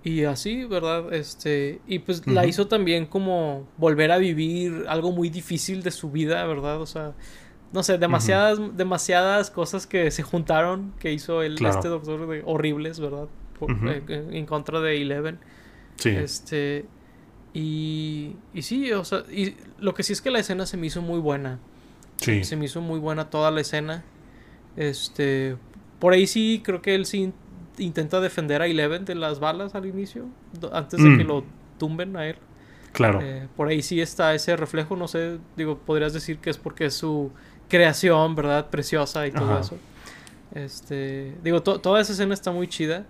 [0.02, 1.12] y así, ¿verdad?
[1.12, 6.10] Este, y pues la hizo también como volver a vivir algo muy difícil de su
[6.10, 6.80] vida, ¿verdad?
[6.80, 7.14] O sea,
[7.72, 13.00] no sé, demasiadas, demasiadas cosas que se juntaron que hizo el, este doctor de horribles,
[13.00, 13.28] ¿verdad?
[13.88, 15.38] Eh, en contra de Eleven.
[16.04, 16.86] Este.
[17.52, 20.86] Y, y sí, o sea, y lo que sí es que la escena se me
[20.86, 21.58] hizo muy buena.
[22.20, 22.44] Sí.
[22.44, 24.04] Se me hizo muy buena toda la escena.
[24.76, 25.56] Este.
[25.98, 27.32] Por ahí sí, creo que él sí
[27.78, 30.26] intenta defender a Eleven de las balas al inicio.
[30.72, 31.28] Antes de que mm.
[31.28, 31.44] lo
[31.78, 32.36] tumben a él.
[32.92, 33.20] Claro.
[33.22, 34.96] Eh, por ahí sí está ese reflejo.
[34.96, 37.30] No sé, digo, podrías decir que es porque es su
[37.68, 38.70] creación, ¿verdad?
[38.70, 39.78] Preciosa y todo eso.
[40.54, 41.34] Este.
[41.42, 43.06] Digo, toda esa escena está muy chida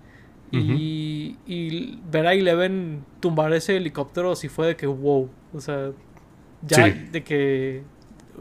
[0.53, 5.29] y, ver a Eleven tumbar ese helicóptero sí fue de que wow.
[5.53, 5.93] O sea,
[6.63, 7.83] ya de que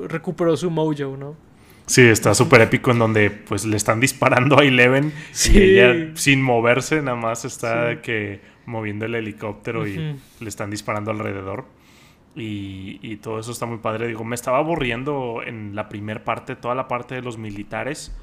[0.08, 1.36] recuperó su mojo, ¿no?
[1.86, 5.12] Sí, está súper épico en donde pues le están disparando a Eleven
[5.52, 11.10] y ella sin moverse nada más está que moviendo el helicóptero y le están disparando
[11.10, 11.66] alrededor.
[12.36, 14.08] Y, y, todo eso está muy padre.
[14.08, 18.16] Digo, me estaba aburriendo en la primera parte, toda la parte de los militares,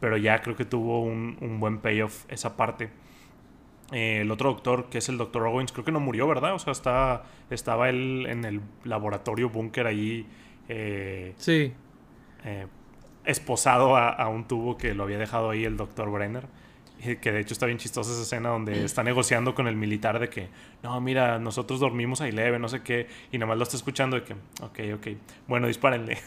[0.00, 2.88] pero ya creo que tuvo un, un buen payoff esa parte.
[3.92, 6.54] Eh, el otro doctor, que es el doctor Owens, creo que no murió, ¿verdad?
[6.54, 10.26] O sea, está, estaba él en el laboratorio búnker ahí.
[10.72, 11.72] Eh, sí.
[12.44, 12.66] Eh,
[13.24, 16.46] esposado a, un tubo que lo había dejado ahí el doctor Brenner.
[17.00, 20.28] Que de hecho está bien chistosa esa escena donde está negociando con el militar de
[20.28, 20.48] que,
[20.82, 24.16] no, mira, nosotros dormimos ahí leve, no sé qué, y nada más lo está escuchando
[24.16, 25.16] de que, ok, ok,
[25.48, 26.18] bueno, dispárenle.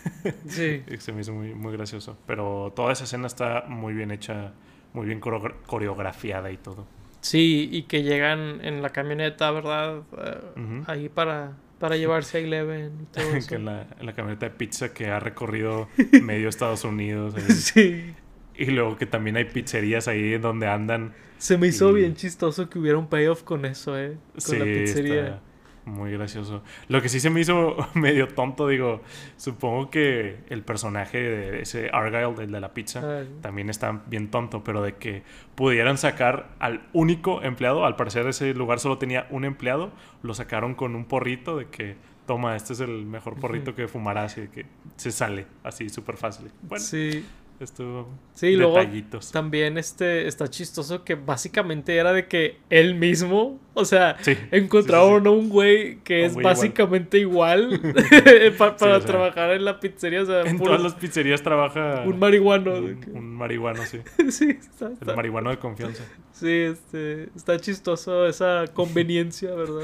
[0.47, 0.81] Sí.
[0.97, 2.17] Se me hizo muy, muy gracioso.
[2.25, 4.53] Pero toda esa escena está muy bien hecha,
[4.93, 6.87] muy bien coreografiada y todo.
[7.21, 10.01] Sí, y que llegan en la camioneta, ¿verdad?
[10.17, 11.53] Eh, ahí para,
[11.83, 13.59] para llevarse a Eleven y todo eso.
[13.59, 15.89] la, la camioneta de pizza que ha recorrido
[16.23, 17.35] medio Estados Unidos.
[17.49, 18.15] sí.
[18.55, 21.13] Y luego que también hay pizzerías ahí donde andan.
[21.39, 24.15] Se me hizo bien chistoso que hubiera un payoff con eso, ¿eh?
[24.45, 25.41] Con la pizzería.
[25.85, 26.63] Muy gracioso.
[26.87, 29.01] Lo que sí se me hizo medio tonto, digo,
[29.37, 34.63] supongo que el personaje de ese Argyle, el de la pizza, también está bien tonto,
[34.63, 35.23] pero de que
[35.55, 40.73] pudieran sacar al único empleado, al parecer ese lugar solo tenía un empleado, lo sacaron
[40.73, 44.49] con un porrito de que, toma, este es el mejor porrito que fumarás y de
[44.49, 44.65] que
[44.95, 46.49] se sale así súper fácil.
[46.61, 47.25] Bueno, sí.
[47.59, 49.25] Estuvo sí, detallitos.
[49.25, 54.17] Luego, también este está chistoso que básicamente era de que él mismo, o sea,
[54.51, 57.79] encontraron a un güey que es básicamente igual,
[58.57, 60.23] para, trabajar en la pizzería.
[60.23, 62.73] O sea, en todas las pizzerías trabaja un marihuano.
[62.75, 63.99] Un, marihuano, sí.
[64.29, 66.03] sí, está, El marihuano de confianza.
[66.31, 69.83] Sí, este, está chistoso esa conveniencia, ¿verdad?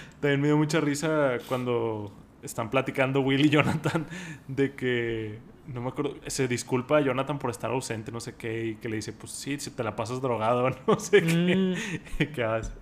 [0.20, 2.12] también me dio mucha risa cuando
[2.42, 4.06] están platicando Will y Jonathan
[4.48, 8.66] de que no me acuerdo, se disculpa a Jonathan por estar ausente, no sé qué,
[8.66, 12.24] y que le dice, pues sí, si te la pasas drogado, no sé qué, mm.
[12.34, 12.72] qué hace.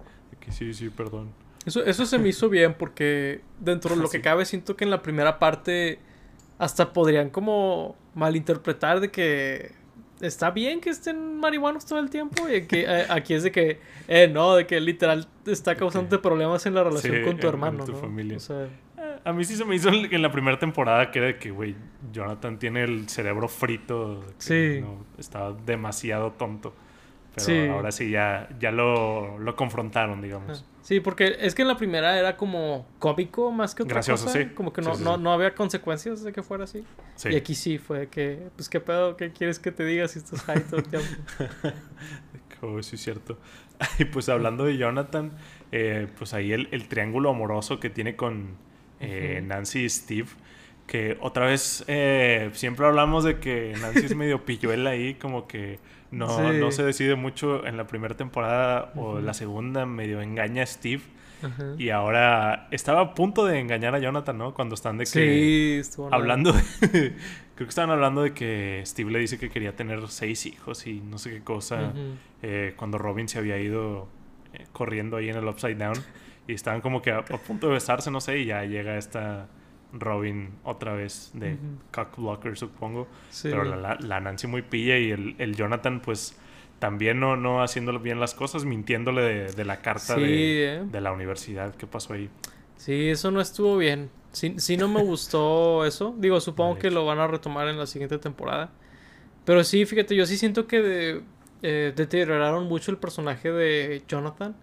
[0.40, 1.32] Que sí, sí, perdón.
[1.66, 4.90] Eso, eso se me hizo bien porque dentro de lo que cabe siento que en
[4.90, 5.98] la primera parte
[6.58, 9.72] hasta podrían como malinterpretar de que
[10.20, 13.80] está bien que estén marihuanos todo el tiempo y que eh, aquí es de que
[14.08, 17.94] eh, no de que literal está causando problemas en la relación con tu hermano tu
[17.94, 18.36] familia.
[18.36, 18.68] O sea,
[19.24, 21.76] a mí sí se me hizo en la primera temporada que era de que, güey,
[22.12, 24.24] Jonathan tiene el cerebro frito.
[24.38, 24.84] sí.
[25.18, 26.74] estaba demasiado tonto.
[27.46, 30.64] Pero ahora sí ya, ya lo, lo, confrontaron, digamos.
[30.82, 34.38] Sí, porque es que en la primera era como cómico más que otra Gracioso, cosa.
[34.38, 34.46] Sí.
[34.54, 36.84] Como que no, no, no, había consecuencias de que fuera así.
[37.30, 40.42] Y aquí sí fue que, pues qué pedo, qué quieres que te diga si estás
[40.42, 41.08] high todo el tiempo.
[42.62, 43.38] oh, sí, es cierto.
[44.00, 45.30] Y pues hablando de Jonathan,
[45.70, 48.56] eh, pues ahí el, el triángulo amoroso que tiene con,
[49.00, 50.28] eh, Nancy y Steve.
[50.86, 55.78] Que otra vez eh, siempre hablamos de que Nancy es medio pilluela ahí, como que
[56.10, 60.66] no, no se decide mucho en la primera temporada o la segunda, medio engaña a
[60.66, 61.02] Steve.
[61.76, 64.54] Y ahora estaba a punto de engañar a Jonathan, ¿no?
[64.54, 65.82] Cuando están de que.
[65.84, 66.62] Sí, hablando de,
[67.54, 71.00] Creo que estaban hablando de que Steve le dice que quería tener seis hijos y
[71.00, 71.92] no sé qué cosa.
[72.42, 74.08] Eh, cuando Robin se había ido
[74.72, 75.98] corriendo ahí en el Upside Down.
[76.48, 79.46] Y estaban como que a, punto de besarse, no sé, y ya llega esta
[79.92, 81.56] Robin otra vez de
[81.92, 83.06] cockblocker, supongo.
[83.30, 83.50] Sí.
[83.50, 86.36] Pero la, Nancy muy pilla y el, el Jonathan, pues
[86.80, 90.82] también no, no haciendo bien las cosas, mintiéndole de, de la carta Sí, de, eh.
[90.84, 91.74] de la universidad.
[91.76, 92.30] ¿Qué pasó ahí?
[92.76, 94.10] Sí, eso no estuvo bien.
[94.32, 96.14] Sí, sí no me gustó eso.
[96.18, 98.70] Digo, supongo que lo van a retomar en la siguiente temporada.
[99.44, 101.22] Pero sí, fíjate, yo sí siento que de-
[101.62, 104.54] eh, deterioraron mucho el personaje de Jonathan.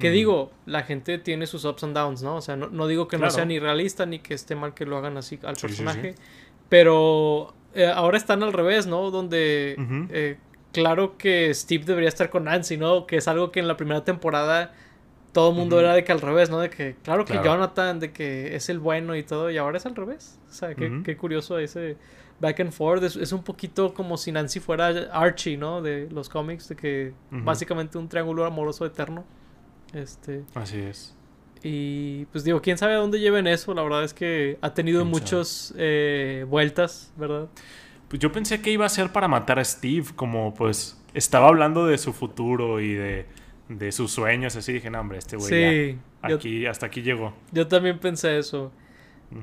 [0.00, 2.36] Que digo, la gente tiene sus ups and downs, ¿no?
[2.36, 4.86] O sea, no, no digo que no sea ni realista ni que esté mal que
[4.86, 6.14] lo hagan así al Sí, sí, personaje.
[6.68, 9.10] Pero eh, ahora están al revés, ¿no?
[9.10, 9.76] Donde
[10.10, 10.38] eh,
[10.72, 13.06] claro que Steve debería estar con Nancy, ¿no?
[13.06, 14.72] Que es algo que en la primera temporada
[15.32, 16.58] todo el mundo era de que al revés, ¿no?
[16.58, 17.34] De que claro que.
[17.34, 20.38] Jonathan, de que es el bueno y todo, y ahora es al revés.
[20.48, 21.96] O sea, qué, qué curioso ese
[22.40, 23.02] back and forth.
[23.04, 25.82] Es, es un poquito como si Nancy fuera Archie, ¿no?
[25.82, 29.24] De los cómics, de que básicamente un triángulo amoroso eterno.
[29.92, 30.44] Este.
[30.54, 31.16] Así es.
[31.62, 33.74] Y pues digo, quién sabe a dónde lleven eso.
[33.74, 37.48] La verdad es que ha tenido muchas eh, vueltas, ¿verdad?
[38.08, 41.86] Pues yo pensé que iba a ser para matar a Steve, como pues estaba hablando
[41.86, 43.26] de su futuro y de,
[43.68, 47.02] de sus sueños, así dije, no, hombre, este güey sí, ya, yo, aquí, hasta aquí
[47.02, 47.34] llegó.
[47.52, 48.72] yo también pensé eso.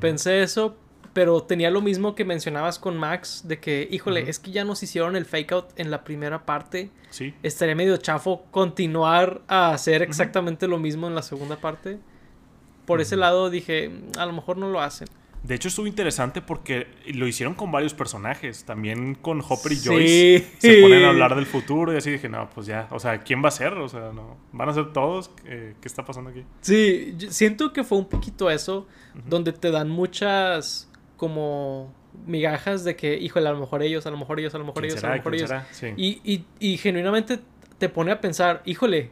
[0.01, 0.75] Pensé eso,
[1.17, 4.83] pero tenía lo mismo que mencionabas con Max, de que, híjole, es que ya nos
[4.83, 6.91] hicieron el fake out en la primera parte.
[7.09, 11.97] Sí, Estaría medio chafo continuar a hacer exactamente lo mismo en la segunda parte.
[12.85, 15.07] Por ese lado dije, "Mm, a lo mejor no lo hacen.
[15.43, 18.63] De hecho, estuvo interesante porque lo hicieron con varios personajes.
[18.65, 19.87] También con Hopper y Sí.
[19.89, 22.87] Joyce se ponen a hablar del futuro y así dije, no, pues ya.
[22.91, 23.73] O sea, ¿quién va a ser?
[23.73, 24.35] O sea, no.
[24.51, 25.29] ¿Van a ser todos?
[25.29, 26.43] ¿Qué, qué está pasando aquí?
[26.61, 28.87] Sí, siento que fue un poquito eso,
[29.27, 30.86] donde te dan muchas
[31.17, 31.93] como
[32.25, 34.81] migajas de que, híjole, a lo mejor ellos, a lo mejor ellos, a lo mejor
[34.83, 35.63] ¿Quién ellos, a lo mejor ¿Quién ellos.
[35.71, 35.87] Sí.
[35.97, 37.39] Y, y, y genuinamente
[37.77, 39.11] te pone a pensar, híjole,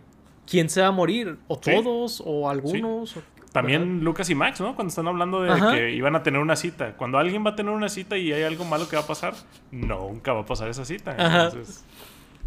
[0.49, 1.37] ¿quién se va a morir?
[1.47, 1.71] ¿O Sí.
[1.71, 2.23] todos?
[2.25, 3.17] ¿O algunos?
[3.17, 4.75] ¿O- También Lucas y Max, ¿no?
[4.75, 5.73] Cuando están hablando de Ajá.
[5.73, 6.95] que iban a tener una cita.
[6.97, 9.33] Cuando alguien va a tener una cita y hay algo malo que va a pasar,
[9.71, 11.15] nunca va a pasar esa cita.
[11.17, 11.45] Ajá.
[11.45, 11.83] Entonces,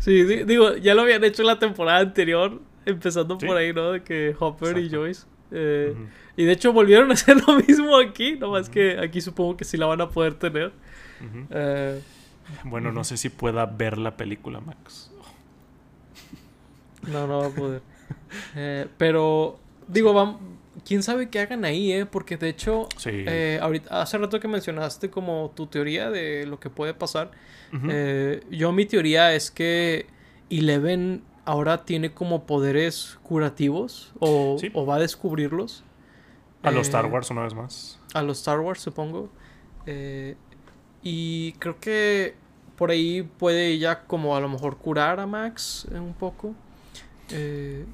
[0.01, 3.91] Sí, di- digo, ya lo habían hecho en la temporada anterior, empezando por ahí, ¿no?
[3.93, 4.89] De que Hopper y.
[4.91, 5.27] Joyce.
[5.51, 5.95] Eh.
[6.37, 9.77] Y de hecho volvieron a hacer lo mismo aquí, nomás que aquí supongo que sí
[9.77, 10.73] la van a poder tener.
[11.51, 12.01] Eh,
[12.65, 15.11] Bueno, no sé si pueda ver la película, Max.
[17.07, 17.83] no, no va a poder.
[18.57, 20.39] Eh, pero, digo, vam-
[20.85, 22.07] quién sabe qué hagan ahí, ¿eh?
[22.07, 23.25] Porque de hecho, Sí.
[23.61, 27.31] ahorita, hace rato que mencionaste como tu teoría de lo que puede pasar.
[28.51, 30.07] Yo mi teoría es que
[30.51, 34.71] Eleven ahora tiene como poderes curativos o, Sí.
[34.75, 35.83] o va a descubrirlos.
[36.63, 37.99] a los eh, Star Wars una vez más.
[38.15, 39.31] A los Star Wars, supongo.
[39.87, 40.37] Eh,
[41.03, 42.35] y creo que
[42.77, 46.55] por ahí puede ella como a lo mejor curar a Max un poco.
[47.31, 47.87] Eh,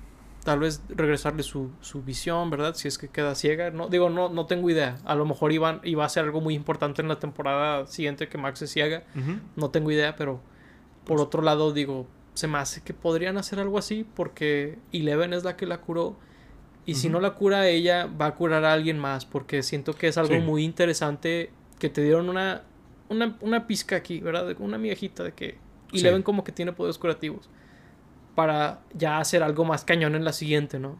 [0.44, 2.74] tal vez regresarle su, su visión, ¿verdad?
[2.74, 3.70] Si es que queda ciega.
[3.70, 4.96] No, digo, no, no tengo idea.
[5.04, 8.36] A lo mejor iban, iba a ser algo muy importante en la temporada siguiente que
[8.38, 9.04] Max se ciega.
[9.56, 10.40] No tengo idea, pero
[11.04, 15.44] por otro lado digo, se me hace que podrían hacer algo así porque Eleven es
[15.44, 16.16] la que la curó
[16.86, 20.08] y si no la cura ella va a curar a alguien más porque siento que
[20.08, 20.40] es algo Sí.
[20.40, 22.62] muy interesante que te dieron una
[23.08, 24.56] una, una pizca aquí, ¿verdad?
[24.58, 25.58] Una miejita de que
[25.92, 26.00] Sí.
[26.00, 27.48] Eleven como que tiene poderes curativos
[28.34, 30.98] para ya hacer algo más cañón en la siguiente, ¿no?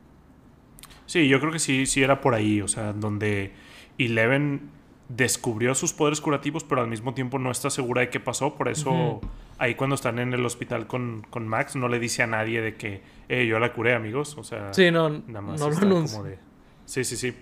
[1.07, 2.61] Sí, yo creo que sí, sí era por ahí.
[2.61, 3.53] O sea, donde
[3.99, 4.71] Eleven
[5.09, 8.55] descubrió sus poderes curativos, pero al mismo tiempo no está segura de qué pasó.
[8.55, 9.21] Por eso.
[9.59, 12.75] Ahí cuando están en el hospital con, con Max, no le dice a nadie de
[12.77, 14.37] que, eh, yo la curé, amigos.
[14.39, 15.77] O sea, Sí, no, nada más no lo
[16.07, 16.39] como de.
[16.87, 17.35] Sí, sí, sí.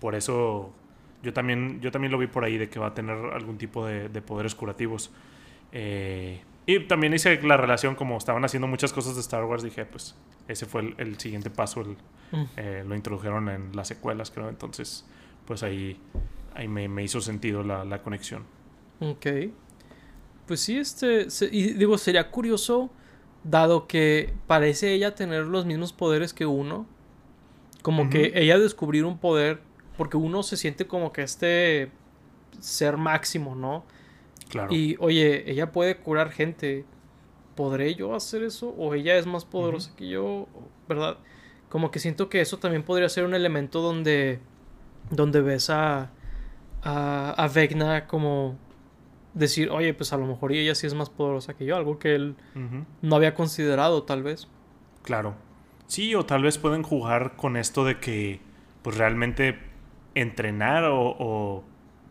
[0.00, 0.72] Por eso
[1.22, 3.84] yo también, yo también lo vi por ahí de que va a tener algún tipo
[3.86, 5.10] de, de poderes curativos.
[5.72, 9.84] Eh, y también hice la relación, como estaban haciendo muchas cosas de Star Wars, dije,
[9.86, 10.16] pues
[10.48, 11.80] ese fue el, el siguiente paso.
[11.82, 11.96] el-
[12.32, 12.42] Mm.
[12.56, 14.48] eh, lo introdujeron en las secuelas, creo.
[14.48, 15.06] Entonces,
[15.46, 15.96] pues ahí,
[16.56, 18.42] ahí me, me hizo sentido la, la conexión.
[18.98, 19.26] Ok.
[20.46, 21.30] Pues sí, este.
[21.30, 22.90] se- y digo, sería curioso,
[23.44, 26.86] dado que parece ella tener los mismos poderes que uno.
[27.82, 29.60] Como que ella descubrir un poder.
[29.96, 31.90] Porque uno se siente como que este
[32.60, 33.84] ser máximo, ¿no?
[34.48, 34.72] Claro.
[34.74, 36.84] Y oye, ella puede curar gente.
[37.54, 38.68] ¿Podré yo hacer eso?
[38.76, 40.46] ¿O ella es más poderosa que yo?
[40.88, 41.16] ¿Verdad?
[41.70, 44.40] Como que siento que eso también podría ser un elemento donde.
[45.10, 46.10] Donde ves a.
[46.82, 48.58] A, a Vecna como.
[49.36, 51.76] Decir, oye, pues a lo mejor ella sí es más poderosa que yo.
[51.76, 52.36] Algo que él
[53.02, 54.48] no había considerado, tal vez.
[55.02, 55.34] Claro.
[55.86, 58.40] Sí, o tal vez pueden jugar con esto de que,
[58.82, 59.58] pues realmente
[60.14, 61.64] entrenar o, o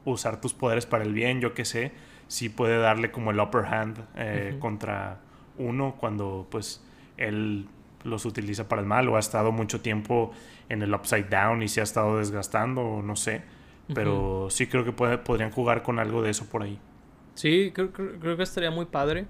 [0.06, 1.92] usar tus poderes para el bien, yo qué sé,
[2.28, 5.20] sí puede darle como el upper hand eh, contra
[5.58, 6.84] uno cuando pues
[7.18, 7.68] él
[8.04, 10.32] los utiliza para el mal o ha estado mucho tiempo
[10.70, 13.44] en el upside down y se ha estado desgastando o no sé.
[13.94, 16.80] Pero sí creo que podrían jugar con algo de eso por ahí.
[17.36, 19.28] Sí, creo, creo, que estaría muy padre.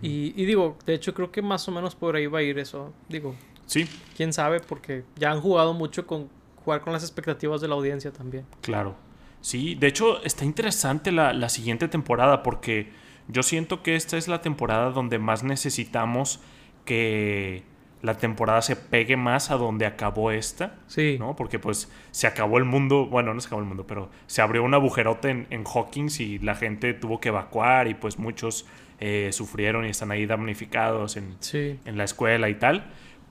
[0.00, 2.58] y, y, digo, de hecho creo que más o menos por ahí va a ir
[2.58, 2.92] eso.
[3.08, 3.34] Digo,
[3.66, 3.88] sí.
[4.16, 6.28] Quién sabe, porque ya han jugado mucho con
[6.64, 8.46] jugar con las expectativas de la audiencia también.
[8.60, 8.94] Claro.
[9.40, 12.92] Sí, de hecho está interesante la, la siguiente temporada porque
[13.26, 16.38] yo siento que esta es la temporada donde más necesitamos
[16.84, 17.64] que
[18.02, 20.74] la temporada se pegue más a donde acabó esta.
[20.88, 21.16] Sí.
[21.18, 21.36] ¿No?
[21.36, 24.64] Porque pues se acabó el mundo, bueno, no se acabó el mundo, pero se abrió
[24.64, 28.66] un agujerote en, en Hawkins y la gente tuvo que evacuar y pues muchos
[29.00, 32.90] eh, sufrieron y están ahí damnificados en, en la escuela y tal.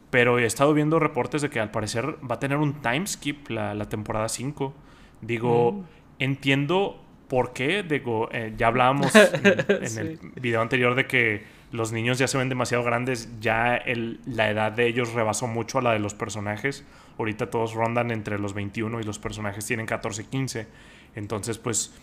[0.10, 3.50] Pero he estado viendo reportes de que al parecer va a tener un time skip
[3.50, 4.74] la, la temporada 5.
[5.22, 5.84] Digo, mm.
[6.20, 7.84] entiendo por qué.
[7.84, 12.50] Digo, eh, ya hablábamos en, el video anterior de que los niños ya se ven
[12.50, 16.86] demasiado grandes, ya el, la edad de ellos rebasó mucho a la de los personajes.
[17.18, 20.68] Ahorita todos rondan entre los 21 y los personajes tienen 14, 15.
[21.16, 21.94] Entonces, pues,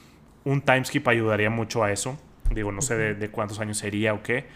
[0.44, 2.18] un timeskip ayudaría mucho a eso.
[2.54, 4.46] Digo, no sé de, cuántos años sería o qué,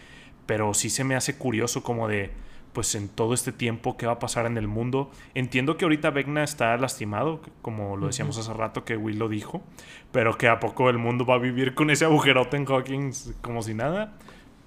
[0.46, 2.30] pero sí se me hace curioso como de,
[2.72, 5.10] pues en todo este tiempo, qué va a pasar en el mundo.
[5.34, 9.62] Entiendo que ahorita Vecna está lastimado, como lo decíamos hace rato que Will lo dijo,
[10.10, 13.60] pero que a poco el mundo va a vivir con ese agujerote en Hawkins como
[13.60, 14.14] si nada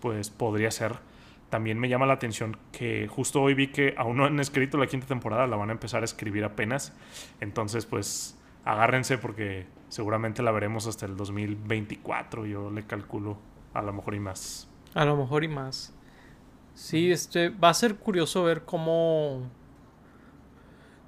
[0.05, 0.99] pues podría ser.
[1.49, 4.85] También me llama la atención que justo hoy vi que aún no han escrito la
[4.85, 6.93] quinta temporada, la van a empezar a escribir apenas.
[7.41, 13.39] Entonces, pues agárrense porque seguramente la veremos hasta el 2024, yo le calculo
[13.73, 14.69] a lo mejor y más.
[14.93, 15.91] A lo mejor y más.
[16.75, 19.49] Sí, este va a ser curioso ver cómo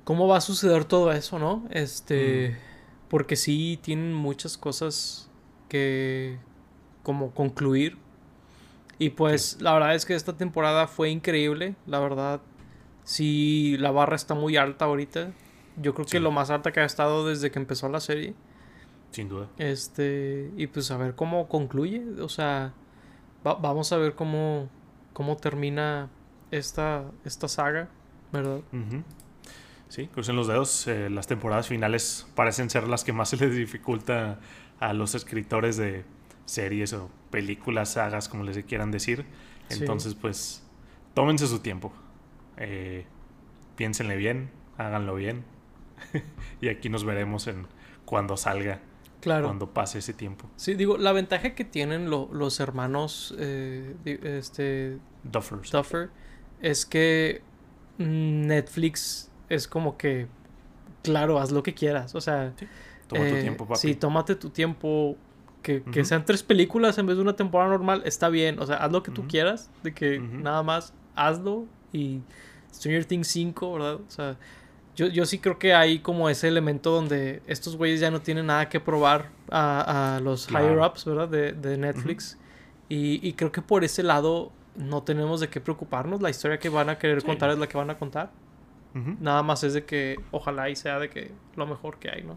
[0.05, 1.67] cómo va a suceder todo eso, ¿no?
[1.69, 3.09] Este, mm.
[3.09, 5.29] porque sí tienen muchas cosas
[5.69, 6.39] que
[7.03, 8.06] como concluir
[8.99, 11.75] y pues la verdad es que esta temporada fue increíble.
[11.85, 12.41] La verdad,
[13.03, 15.31] sí, la barra está muy alta ahorita.
[15.77, 18.33] Yo creo que lo más alta que ha estado desde que empezó la serie.
[19.11, 19.47] Sin duda.
[19.57, 22.03] Este, y pues a ver cómo concluye.
[22.21, 22.73] O sea,
[23.43, 24.69] vamos a ver cómo,
[25.13, 26.09] cómo termina
[26.49, 27.89] esta, esta saga,
[28.33, 28.61] ¿verdad?
[29.89, 30.87] Sí, crucen los dedos.
[30.87, 34.39] Eh, las temporadas finales parecen ser las que más se les dificulta
[34.79, 36.03] a los escritores de
[36.47, 39.25] series o películas, sagas, como les quieran decir.
[39.69, 40.63] Entonces, pues,
[41.13, 41.93] tómense su tiempo.
[42.57, 43.05] Eh,
[43.75, 45.43] piénsenle bien, háganlo bien.
[46.61, 47.67] y aquí nos veremos en
[48.05, 48.81] cuando salga.
[49.21, 49.47] Claro.
[49.47, 50.49] Cuando pase ese tiempo.
[50.55, 56.09] Sí, digo, la ventaja que tienen los hermanos eh, este, Duffer
[56.61, 57.41] es que
[57.97, 60.27] Netflix es como que,
[61.03, 62.15] claro, haz lo que quieras.
[62.15, 62.67] O sea, sí.
[63.07, 63.79] Toma tu eh, tiempo, papi.
[63.79, 65.17] Sí, tómate tu tiempo
[65.61, 68.59] que, sean tres películas en vez de una temporada normal, está bien.
[68.59, 71.65] O sea, haz lo que tú quieras, de que nada más hazlo.
[71.91, 72.21] Y
[72.73, 73.95] Stranger Things 5, ¿verdad?
[73.95, 74.37] O sea,
[74.95, 78.47] yo, yo sí creo que hay como ese elemento donde estos güeyes ya no tienen
[78.47, 81.29] nada que probar a, los higher-ups, ¿verdad?
[81.29, 82.37] De, Netflix.
[82.89, 86.21] y, creo que por ese lado no tenemos de qué preocuparnos.
[86.21, 88.31] La historia que van a querer contar es la que van a contar.
[89.19, 92.35] Nada más es de que ojalá y sea de que lo mejor que hay, ¿no?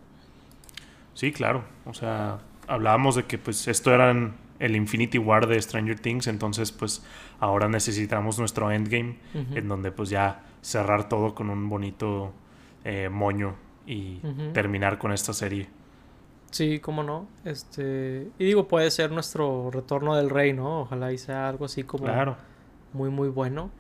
[1.15, 1.65] Sí, claro.
[1.87, 2.39] O sea,
[2.71, 4.15] hablábamos de que pues esto era
[4.59, 7.05] el Infinity War de Stranger Things, entonces pues
[7.41, 12.33] ahora necesitamos nuestro endgame en donde pues ya cerrar todo con un bonito
[12.85, 13.57] eh, moño
[13.87, 14.21] y
[14.53, 15.69] terminar con esta serie.
[16.51, 17.27] Sí, cómo no.
[17.45, 20.83] Este, y digo, puede ser nuestro retorno del rey, ¿no?
[20.83, 22.07] Ojalá y sea algo así como
[22.93, 23.71] muy muy bueno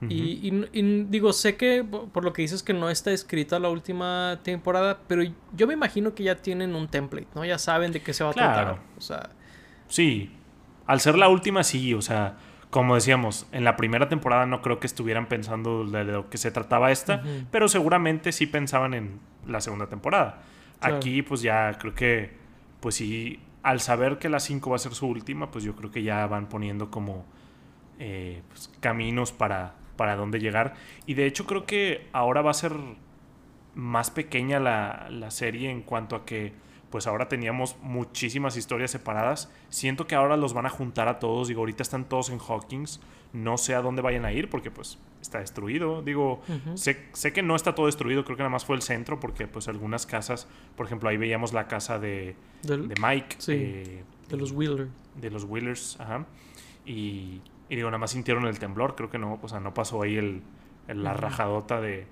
[0.00, 0.50] y,
[1.08, 5.22] digo, sé que por lo que dices que no está escrita la última temporada, pero
[5.56, 7.44] yo me imagino que ya tienen un template, ¿no?
[7.44, 8.78] Ya saben de qué se va a tratar.
[8.96, 9.30] O sea.
[9.88, 10.30] Sí.
[10.86, 11.94] Al ser la última, sí.
[11.94, 12.36] O sea,
[12.70, 16.52] como decíamos, en la primera temporada no creo que estuvieran pensando de lo que se
[16.52, 20.42] trataba esta, pero seguramente sí pensaban en la segunda temporada.
[20.80, 22.36] Aquí, pues ya creo que,
[22.78, 25.90] pues sí, al saber que la 5 va a ser su última, pues yo creo
[25.90, 27.24] que ya van poniendo como
[27.98, 30.74] eh, pues, caminos para para dónde llegar.
[31.04, 32.72] Y de hecho creo que ahora va a ser
[33.74, 36.54] más pequeña la, serie en cuanto a que
[36.88, 39.52] pues ahora teníamos muchísimas historias separadas.
[39.68, 41.48] Siento que ahora los van a juntar a todos.
[41.48, 43.00] Digo, ahorita están todos en Hawkins.
[43.34, 46.00] No sé a dónde vayan a ir porque pues está destruido.
[46.00, 46.40] Digo,
[46.74, 48.24] sé, que no está todo destruido.
[48.24, 51.52] Creo que nada más fue el centro porque pues algunas casas, por ejemplo, ahí veíamos
[51.52, 53.36] la casa de, de Mike.
[53.48, 54.90] Eh, de los Wheelers.
[55.16, 56.24] De los Wheelers, ajá.
[56.86, 60.02] Y y digo, nada más sintieron el temblor, creo que no, o sea, no pasó
[60.02, 60.42] ahí el,
[60.86, 62.06] la rajadota de,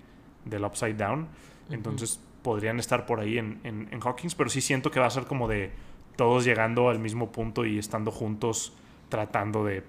[0.44, 1.28] del Upside Down.
[1.70, 5.24] Entonces podrían estar por ahí en, en, Hawkins, pero sí siento que va a ser
[5.24, 5.72] como de
[6.16, 8.72] todos llegando al mismo punto y estando juntos
[9.08, 9.82] tratando de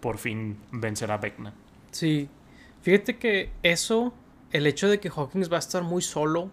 [0.00, 1.54] por fin vencer a Vecna.
[1.90, 2.28] Sí,
[2.82, 4.12] fíjate que eso,
[4.52, 6.50] el hecho de que Hawkins va a estar muy solo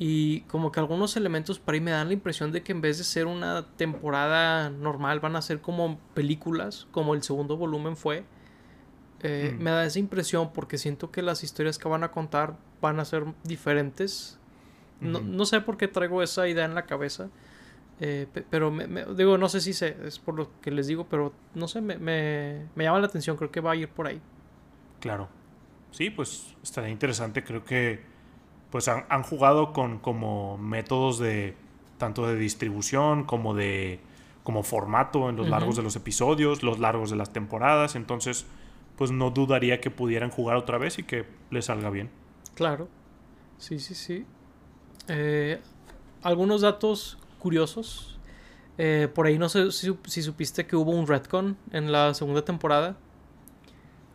[0.00, 2.98] Y como que algunos elementos para ahí me dan la impresión de que en vez
[2.98, 8.24] de ser una temporada normal van a ser como películas, como el segundo volumen fue.
[9.24, 9.62] Eh, Mm.
[9.62, 13.04] Me da esa impresión porque siento que las historias que van a contar van a
[13.04, 14.38] ser diferentes.
[15.00, 15.26] No, Ujú.
[15.26, 17.28] no sé por qué traigo esa idea en la cabeza.
[18.00, 20.86] eh, pe- pero me- me- digo, no sé si sé, es por lo que les
[20.86, 23.88] digo, pero no sé, me, me, me llama la atención, creo que va a ir
[23.88, 24.20] por ahí.
[25.00, 25.28] Claro.
[25.90, 27.42] Sí, pues estaría interesante.
[27.42, 28.00] Creo que
[28.70, 31.56] pues han, han jugado con como métodos de
[31.98, 34.00] tanto de distribución como de
[34.42, 37.96] como formato en los largos de los episodios, los largos de las temporadas.
[37.96, 38.46] Entonces,
[38.96, 42.08] pues no dudaría que pudieran jugar otra vez y que les salga bien.
[42.54, 42.88] Claro.
[43.58, 44.24] Sí, sí, sí.
[45.06, 45.60] Eh,
[46.22, 48.18] algunos datos curiosos.
[48.78, 52.42] Eh, por ahí no sé si, si supiste que hubo un retcon en la segunda
[52.42, 52.96] temporada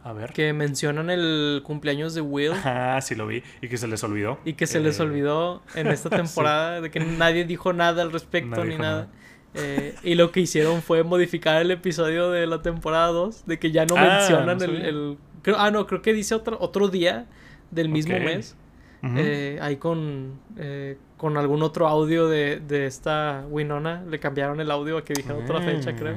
[0.04, 0.34] A ver.
[0.34, 3.41] que mencionan el cumpleaños de Will Ah, sí lo vi.
[3.62, 4.39] Y que se les olvidó.
[4.45, 8.12] y que se les Eh, olvidó en esta temporada de que nadie dijo nada al
[8.12, 8.93] respecto Nadie ni nada.
[8.95, 9.08] nada.
[9.56, 13.72] Eh, y lo que hicieron fue modificar el episodio de la temporada 2 de que
[13.72, 16.88] ya no Ah, mencionan no el, el- creo- ah no creo que dice otro otro
[16.88, 17.28] día
[17.72, 18.56] del mismo mes
[19.04, 24.01] eh, ahí con, eh, con algún otro audio de, de esta Winona.
[24.10, 26.16] Le cambiaron el audio a que dijera otra fecha, creo.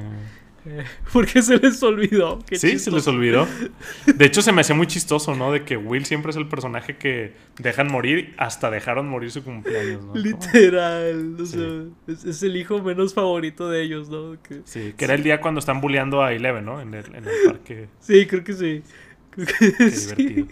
[1.13, 2.39] Porque se les olvidó.
[2.47, 2.57] Qué.
[2.57, 3.47] Sí, se les olvidó.
[4.15, 5.51] De hecho, se me hacía muy chistoso, ¿no?
[5.51, 10.03] De que Will siempre es el personaje que dejan morir, hasta dejaron morir su cumpleaños,
[10.05, 10.15] ¿no?
[10.15, 11.35] Literal.
[11.39, 11.57] O Sí.
[11.57, 14.37] sea, es, es el hijo menos favorito de ellos, ¿no?
[14.41, 16.81] Que- Sí, que era el día cuando están bulleando a Eleven, ¿no?
[16.81, 17.87] En el, en el parque.
[17.99, 18.83] sí, creo que sí.
[19.31, 20.15] Creo que Qué sí.
[20.15, 20.47] divertido.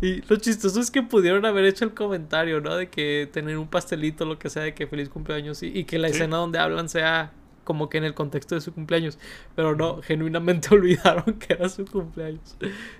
[0.00, 2.76] Y lo chistoso es que pudieron haber hecho el comentario, ¿no?
[2.76, 5.98] De que tener un pastelito, lo que sea, de que feliz cumpleaños y, y que
[5.98, 7.32] la escena donde hablan sea
[7.64, 9.18] como que en el contexto de su cumpleaños.
[9.56, 12.56] Pero no, genuinamente olvidaron que era su cumpleaños.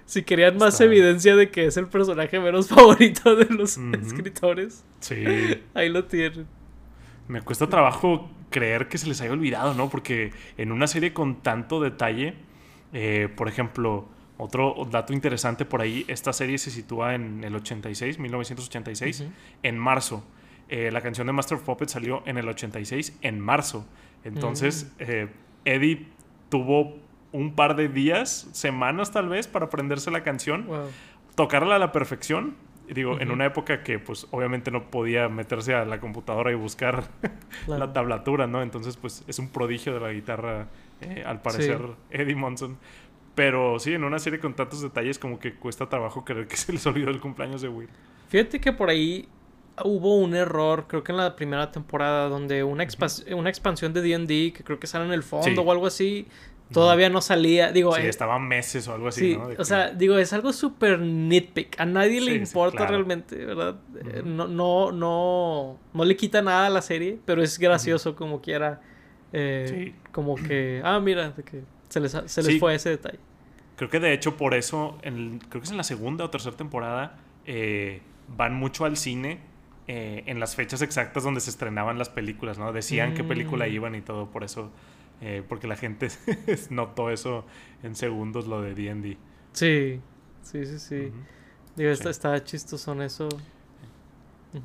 [0.07, 4.85] Si querían más Está- evidencia de que es el personaje menos favorito de los escritores,
[5.01, 5.17] Sí.
[5.75, 6.47] ahí lo tienen.
[7.29, 9.89] Me cuesta trabajo creer que se les haya olvidado, ¿no?
[9.91, 12.35] Porque en una serie con tanto detalle,
[12.93, 14.07] eh, por ejemplo,
[14.37, 19.31] otro dato interesante por ahí, esta serie se sitúa en el 86, 1986, Ujú.
[19.63, 20.25] en marzo.
[20.69, 23.87] Eh, la canción de Master of Puppets salió en el 86, en marzo.
[24.25, 25.29] Entonces, eh,
[25.65, 26.07] Eddie
[26.49, 26.97] tuvo
[27.33, 30.89] un par de días, semanas tal vez, para aprenderse la canción Wow.
[31.35, 32.55] tocarla a la perfección.
[32.89, 37.05] Digo, en una época que pues obviamente no podía meterse a la computadora y buscar
[37.65, 37.87] Claro.
[37.87, 38.63] la tablatura, ¿no?
[38.63, 40.69] Entonces pues es un prodigio de la guitarra,
[41.01, 42.77] eh, al parecer, Eddie Monson.
[43.35, 46.73] Pero sí, en una serie con tantos detalles como que cuesta trabajo creer que se
[46.73, 47.89] les olvidó el cumpleaños de Will.
[48.29, 49.27] Fíjate que por ahí
[49.83, 54.03] hubo un error, creo que en la primera temporada, donde una, expas- una expansión de
[54.03, 55.57] D&D, que creo que sale en el fondo Sí.
[55.59, 56.27] o algo así,
[56.73, 57.73] todavía no salía.
[57.73, 59.49] Digo, Sí, eh, estaba meses o algo así, sí, ¿no?
[59.49, 61.79] De o que- sea, digo, es algo súper nitpick.
[61.81, 62.93] A nadie le Sí, importa claro.
[62.93, 63.77] realmente, ¿verdad?
[63.97, 64.23] Eh.
[64.25, 68.81] No, no, no, no le quita nada a la serie, pero es gracioso como quiera.
[69.37, 69.95] eh, Sí.
[70.13, 73.19] Como que, ah, mira, de que se les, se les fue ese detalle.
[73.77, 76.57] Creo que de hecho por eso, en- creo que es en la segunda o tercera
[76.57, 79.41] temporada, eh, van mucho al cine
[79.87, 82.73] eh, en las fechas exactas donde se estrenaban las películas, ¿no?
[82.73, 83.71] Decían qué película Mm.
[83.73, 84.71] iban y todo, por eso,
[85.21, 86.09] eh, porque la gente
[86.71, 87.45] notó eso
[87.83, 89.19] en segundos, lo de D&D.
[89.53, 90.01] Sí,
[90.43, 91.13] sí, sí, sí.
[91.77, 92.09] Digo, Sí.
[92.09, 93.29] está chistoso en eso.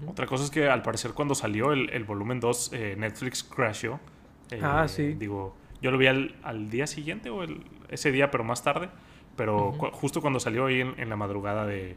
[0.07, 3.99] Otra cosa es que al parecer cuando salió el, el volumen 2, eh, Netflix crashó.
[4.51, 5.13] Eh, Ah, sí.
[5.15, 8.89] Digo, yo lo vi al, al día siguiente o el- ese día, pero más tarde.
[9.35, 11.95] Pero cu- justo cuando salió ahí en, en la madrugada de,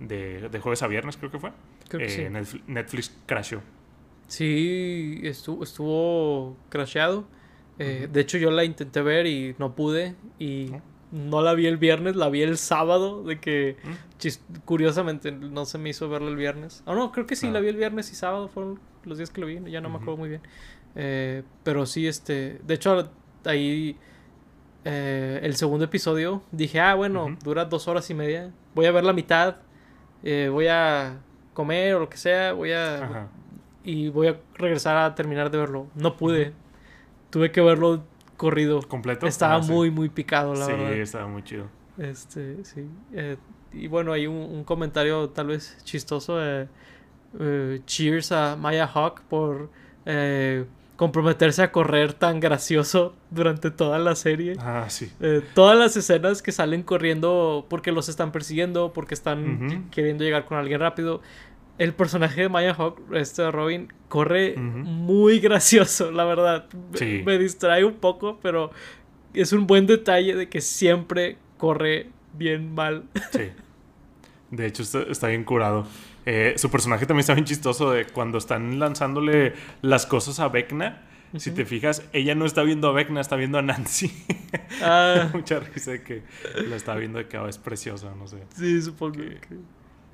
[0.00, 1.50] de, de jueves a viernes, creo que fue.
[1.98, 2.30] Creo que eh, sí.
[2.30, 3.60] Netflix, Netflix crashó.
[4.26, 7.24] Sí, estuvo, estuvo crasheado.
[7.78, 8.08] Eh.
[8.10, 10.14] De hecho, yo la intenté ver y no pude.
[10.38, 10.82] Y ¿No?
[11.12, 13.22] no la vi el viernes, la vi el sábado.
[13.22, 14.60] De que, Mm.
[14.64, 16.82] curiosamente, no se me hizo verla el viernes.
[16.86, 17.52] Ah, no, creo que sí, Ah.
[17.52, 19.60] la vi el viernes y sábado fueron los días que lo vi.
[19.70, 20.40] Ya no me acuerdo muy bien.
[20.96, 22.60] Eh, pero sí, este.
[22.66, 23.10] De hecho,
[23.44, 23.96] ahí.
[24.86, 28.52] el segundo episodio dije, ah, bueno, dura dos horas y media.
[28.74, 29.56] Voy a ver la mitad.
[30.22, 31.20] voy a
[31.54, 32.52] comer o lo que sea.
[32.52, 33.28] Voy a Ajá.
[33.84, 35.86] y voy a regresar a terminar de verlo.
[35.94, 36.52] No pude.
[37.30, 38.02] Tuve que verlo
[38.36, 38.80] corrido.
[38.82, 39.26] ¿Completo?
[39.26, 39.72] Estaba Ah, sí.
[39.72, 40.92] muy, muy picado, la sí, verdad.
[40.92, 41.66] estaba muy chido.
[41.98, 42.88] Este, sí.
[43.12, 43.36] Eh,
[43.72, 46.42] y bueno, hay un, un comentario tal vez chistoso.
[46.44, 46.68] eh,
[47.40, 49.70] eh, cheers a Maya Hawk por
[50.06, 50.64] eh,
[50.96, 54.54] comprometerse a correr tan gracioso durante toda la serie.
[54.60, 55.10] Ah, sí.
[55.20, 60.44] Eh, todas las escenas que salen corriendo porque los están persiguiendo, porque están queriendo llegar
[60.44, 61.20] con alguien rápido.
[61.78, 66.66] El personaje de Maya Hawk, este Robin, corre muy gracioso, la verdad.
[66.92, 67.22] Me- Sí.
[67.26, 68.70] Me distrae un poco, pero
[69.32, 73.02] es un buen detalle de que siempre corre bien mal.
[73.32, 73.50] Sí.
[74.52, 75.84] De hecho, está, bien curado.
[76.26, 81.02] Eh, su personaje también está bien chistoso de cuando están lanzándole las cosas a Vecna.
[81.36, 84.12] Si te fijas, ella no está viendo a Vecna, está viendo a Nancy.
[84.80, 85.30] Ah.
[85.34, 86.22] Mucha risa de que
[86.68, 88.38] la está viendo de que oh, es preciosa, no sé.
[88.54, 89.40] Sí, supongo que...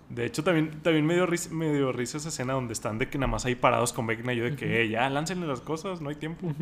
[0.09, 1.51] De hecho, también, también me, dio risa,
[1.93, 4.45] risa esa escena donde están de que nada más hay parados con Vecna y yo
[4.45, 6.53] de que, ya, láncenle las cosas, no hay tiempo.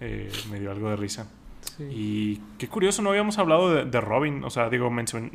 [0.00, 1.26] Eh, me dio algo de risa.
[1.78, 4.44] Y qué curioso, no habíamos hablado de, Robin.
[4.44, 4.90] O sea, digo,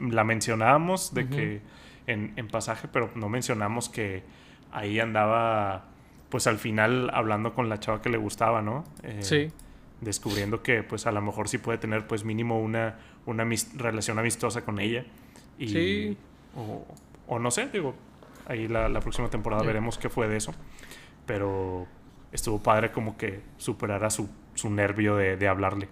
[0.10, 1.62] la mencionábamos de que
[2.10, 4.24] en, en, pasaje, pero no mencionamos que
[4.72, 5.86] ahí andaba,
[6.30, 8.84] pues al final hablando con la chava que le gustaba, ¿no?
[9.04, 9.52] Eh, sí.
[10.02, 13.46] Descubriendo que, pues a lo mejor sí puede tener, pues mínimo una, una
[13.78, 15.06] relación amistosa con ella.
[15.58, 16.18] Y, sí.
[16.56, 16.86] O,
[17.28, 17.94] o no sé, digo,
[18.48, 20.54] ahí la, la próxima temporada veremos qué fue de eso.
[21.26, 21.86] Pero
[22.32, 25.90] estuvo padre como que superara su, su nervio de, de hablarle.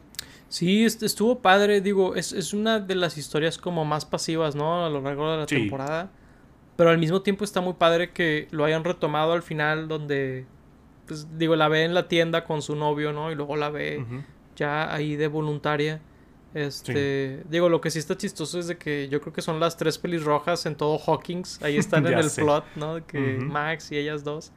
[0.49, 4.85] Sí, estuvo padre, digo, es, es, una de las historias como más pasivas, ¿no?
[4.85, 6.09] A lo largo de la temporada.
[6.77, 10.45] Pero al mismo tiempo está muy padre que lo hayan retomado al final donde,
[11.07, 13.31] pues digo, la ve en la tienda con su novio, ¿no?
[13.31, 14.05] Y luego la ve
[14.55, 16.01] ya ahí de voluntaria.
[16.53, 19.75] Este, digo, lo que sí está chistoso es de que yo creo que son las
[19.75, 21.61] tres pelis rojas en todo Hawkins.
[21.61, 23.05] Ahí están en el plot, ¿no?
[23.05, 24.51] Que Max y ellas dos.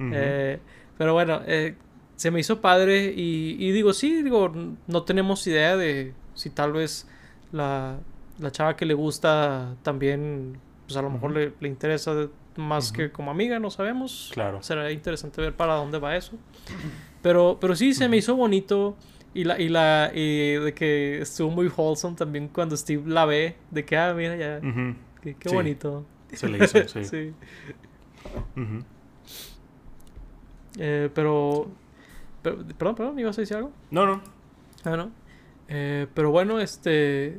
[0.00, 0.58] eh,
[0.98, 1.76] pero bueno, eh,
[2.16, 4.52] se me hizo padre y, digo, sí, digo,
[4.86, 7.06] no tenemos idea de si tal vez
[7.52, 7.98] la,
[8.38, 13.12] la chava que le gusta también, pues a lo mejor le, le, interesa más que
[13.12, 14.30] como amiga, no sabemos.
[14.32, 14.62] Claro.
[14.62, 16.32] Será interesante ver para dónde va eso.
[17.20, 18.96] Pero, pero sí, se me hizo bonito.
[19.34, 23.56] Y la, y la, y de que estuvo muy wholesome también cuando Steve la ve,
[23.70, 24.60] de que, ah, mira, ya,
[25.20, 26.06] qué, bonito.
[26.32, 27.04] Se le hizo, sí.
[27.04, 27.34] sí.
[30.78, 31.68] eh, pero
[32.52, 33.72] perdón, perdón, ¿ibas a decir algo?
[33.90, 34.22] No, no.
[34.84, 35.10] Ah, no.
[35.68, 37.38] Eh, pero bueno, este.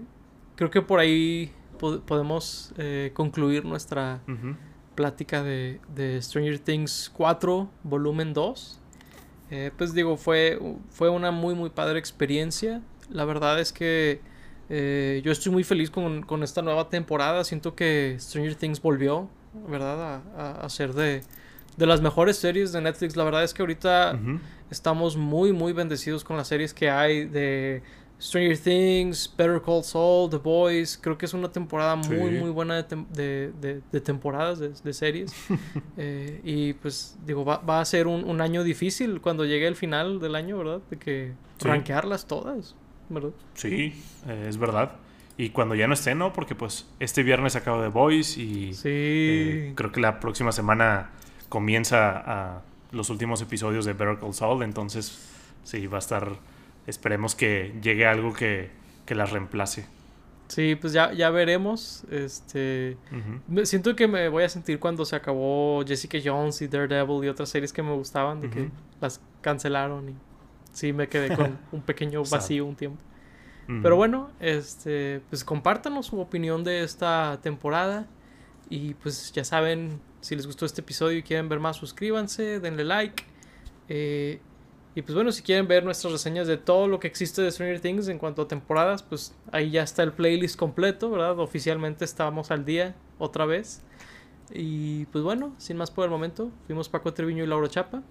[0.55, 1.51] Creo que por ahí
[2.05, 4.22] podemos eh, concluir nuestra
[4.95, 8.80] plática de, de, Stranger Things 4, volumen 2.
[9.51, 12.82] Eh, pues digo, fue, fue una muy, muy padre experiencia.
[13.12, 14.20] La verdad es que
[14.70, 17.43] yo estoy muy feliz con, con, esta nueva temporada.
[17.43, 19.30] Siento que Stranger Things volvió,
[19.70, 20.24] ¿verdad?
[20.36, 21.22] A, a, ser de,
[21.78, 23.16] de las mejores series de Netflix.
[23.16, 24.20] La verdad es que ahorita
[24.70, 27.82] estamos muy, muy bendecidos con las series que hay de
[28.20, 30.97] Stranger Things, Better Call Saul, The Boys.
[30.97, 33.51] Creo que es una temporada muy, muy buena de,
[33.91, 35.34] de, temporadas, de, series.
[35.99, 40.20] Eh, y pues, digo, va, va a ser un, año difícil cuando llegue el final
[40.20, 40.80] del año, ¿verdad?
[40.91, 42.76] De que rankearlas todas,
[43.09, 43.32] ¿verdad?
[43.55, 44.91] Sí, eh, es verdad.
[45.38, 46.34] Y cuando ya no esté, ¿no?
[46.34, 48.89] Porque pues este viernes acabo The Boys y sí.
[48.89, 51.11] Eh, creo que la próxima semana
[51.49, 52.61] comienza a
[52.91, 55.17] los últimos episodios de Better Call Saul, entonces
[55.63, 56.38] sí, va a estar,
[56.85, 58.69] esperemos que llegue algo que,
[59.05, 59.85] que las reemplace.
[60.47, 62.05] Sí, pues ya, ya veremos.
[62.09, 62.97] Este,
[63.47, 67.27] me, siento que me voy a sentir cuando se acabó Jessica Jones y Daredevil y
[67.27, 68.69] otras series que me gustaban, de que
[69.01, 70.15] las cancelaron y
[70.71, 72.99] sí me quedé con un pequeño vacío un tiempo.
[73.83, 78.07] Pero bueno, este, pues compártanos su opinión de esta temporada
[78.70, 82.84] y pues ya saben, si les gustó este episodio y quieren ver más, suscríbanse, denle
[82.84, 83.24] like.
[83.89, 84.39] Eh,
[84.95, 87.80] y pues bueno, si quieren ver nuestras reseñas de todo lo que existe de Stranger
[87.80, 91.39] Things en cuanto a temporadas, pues ahí ya está el playlist completo, ¿verdad?
[91.39, 93.84] Oficialmente estábamos al día otra vez.
[94.51, 98.01] Y pues bueno, sin más por el momento, fuimos Paco Treviño y Laura Chapa.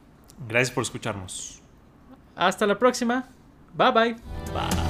[0.49, 1.61] Gracias por escucharnos.
[2.37, 3.29] Hasta la próxima.
[3.75, 4.13] Bye bye.
[4.55, 4.86] Bye.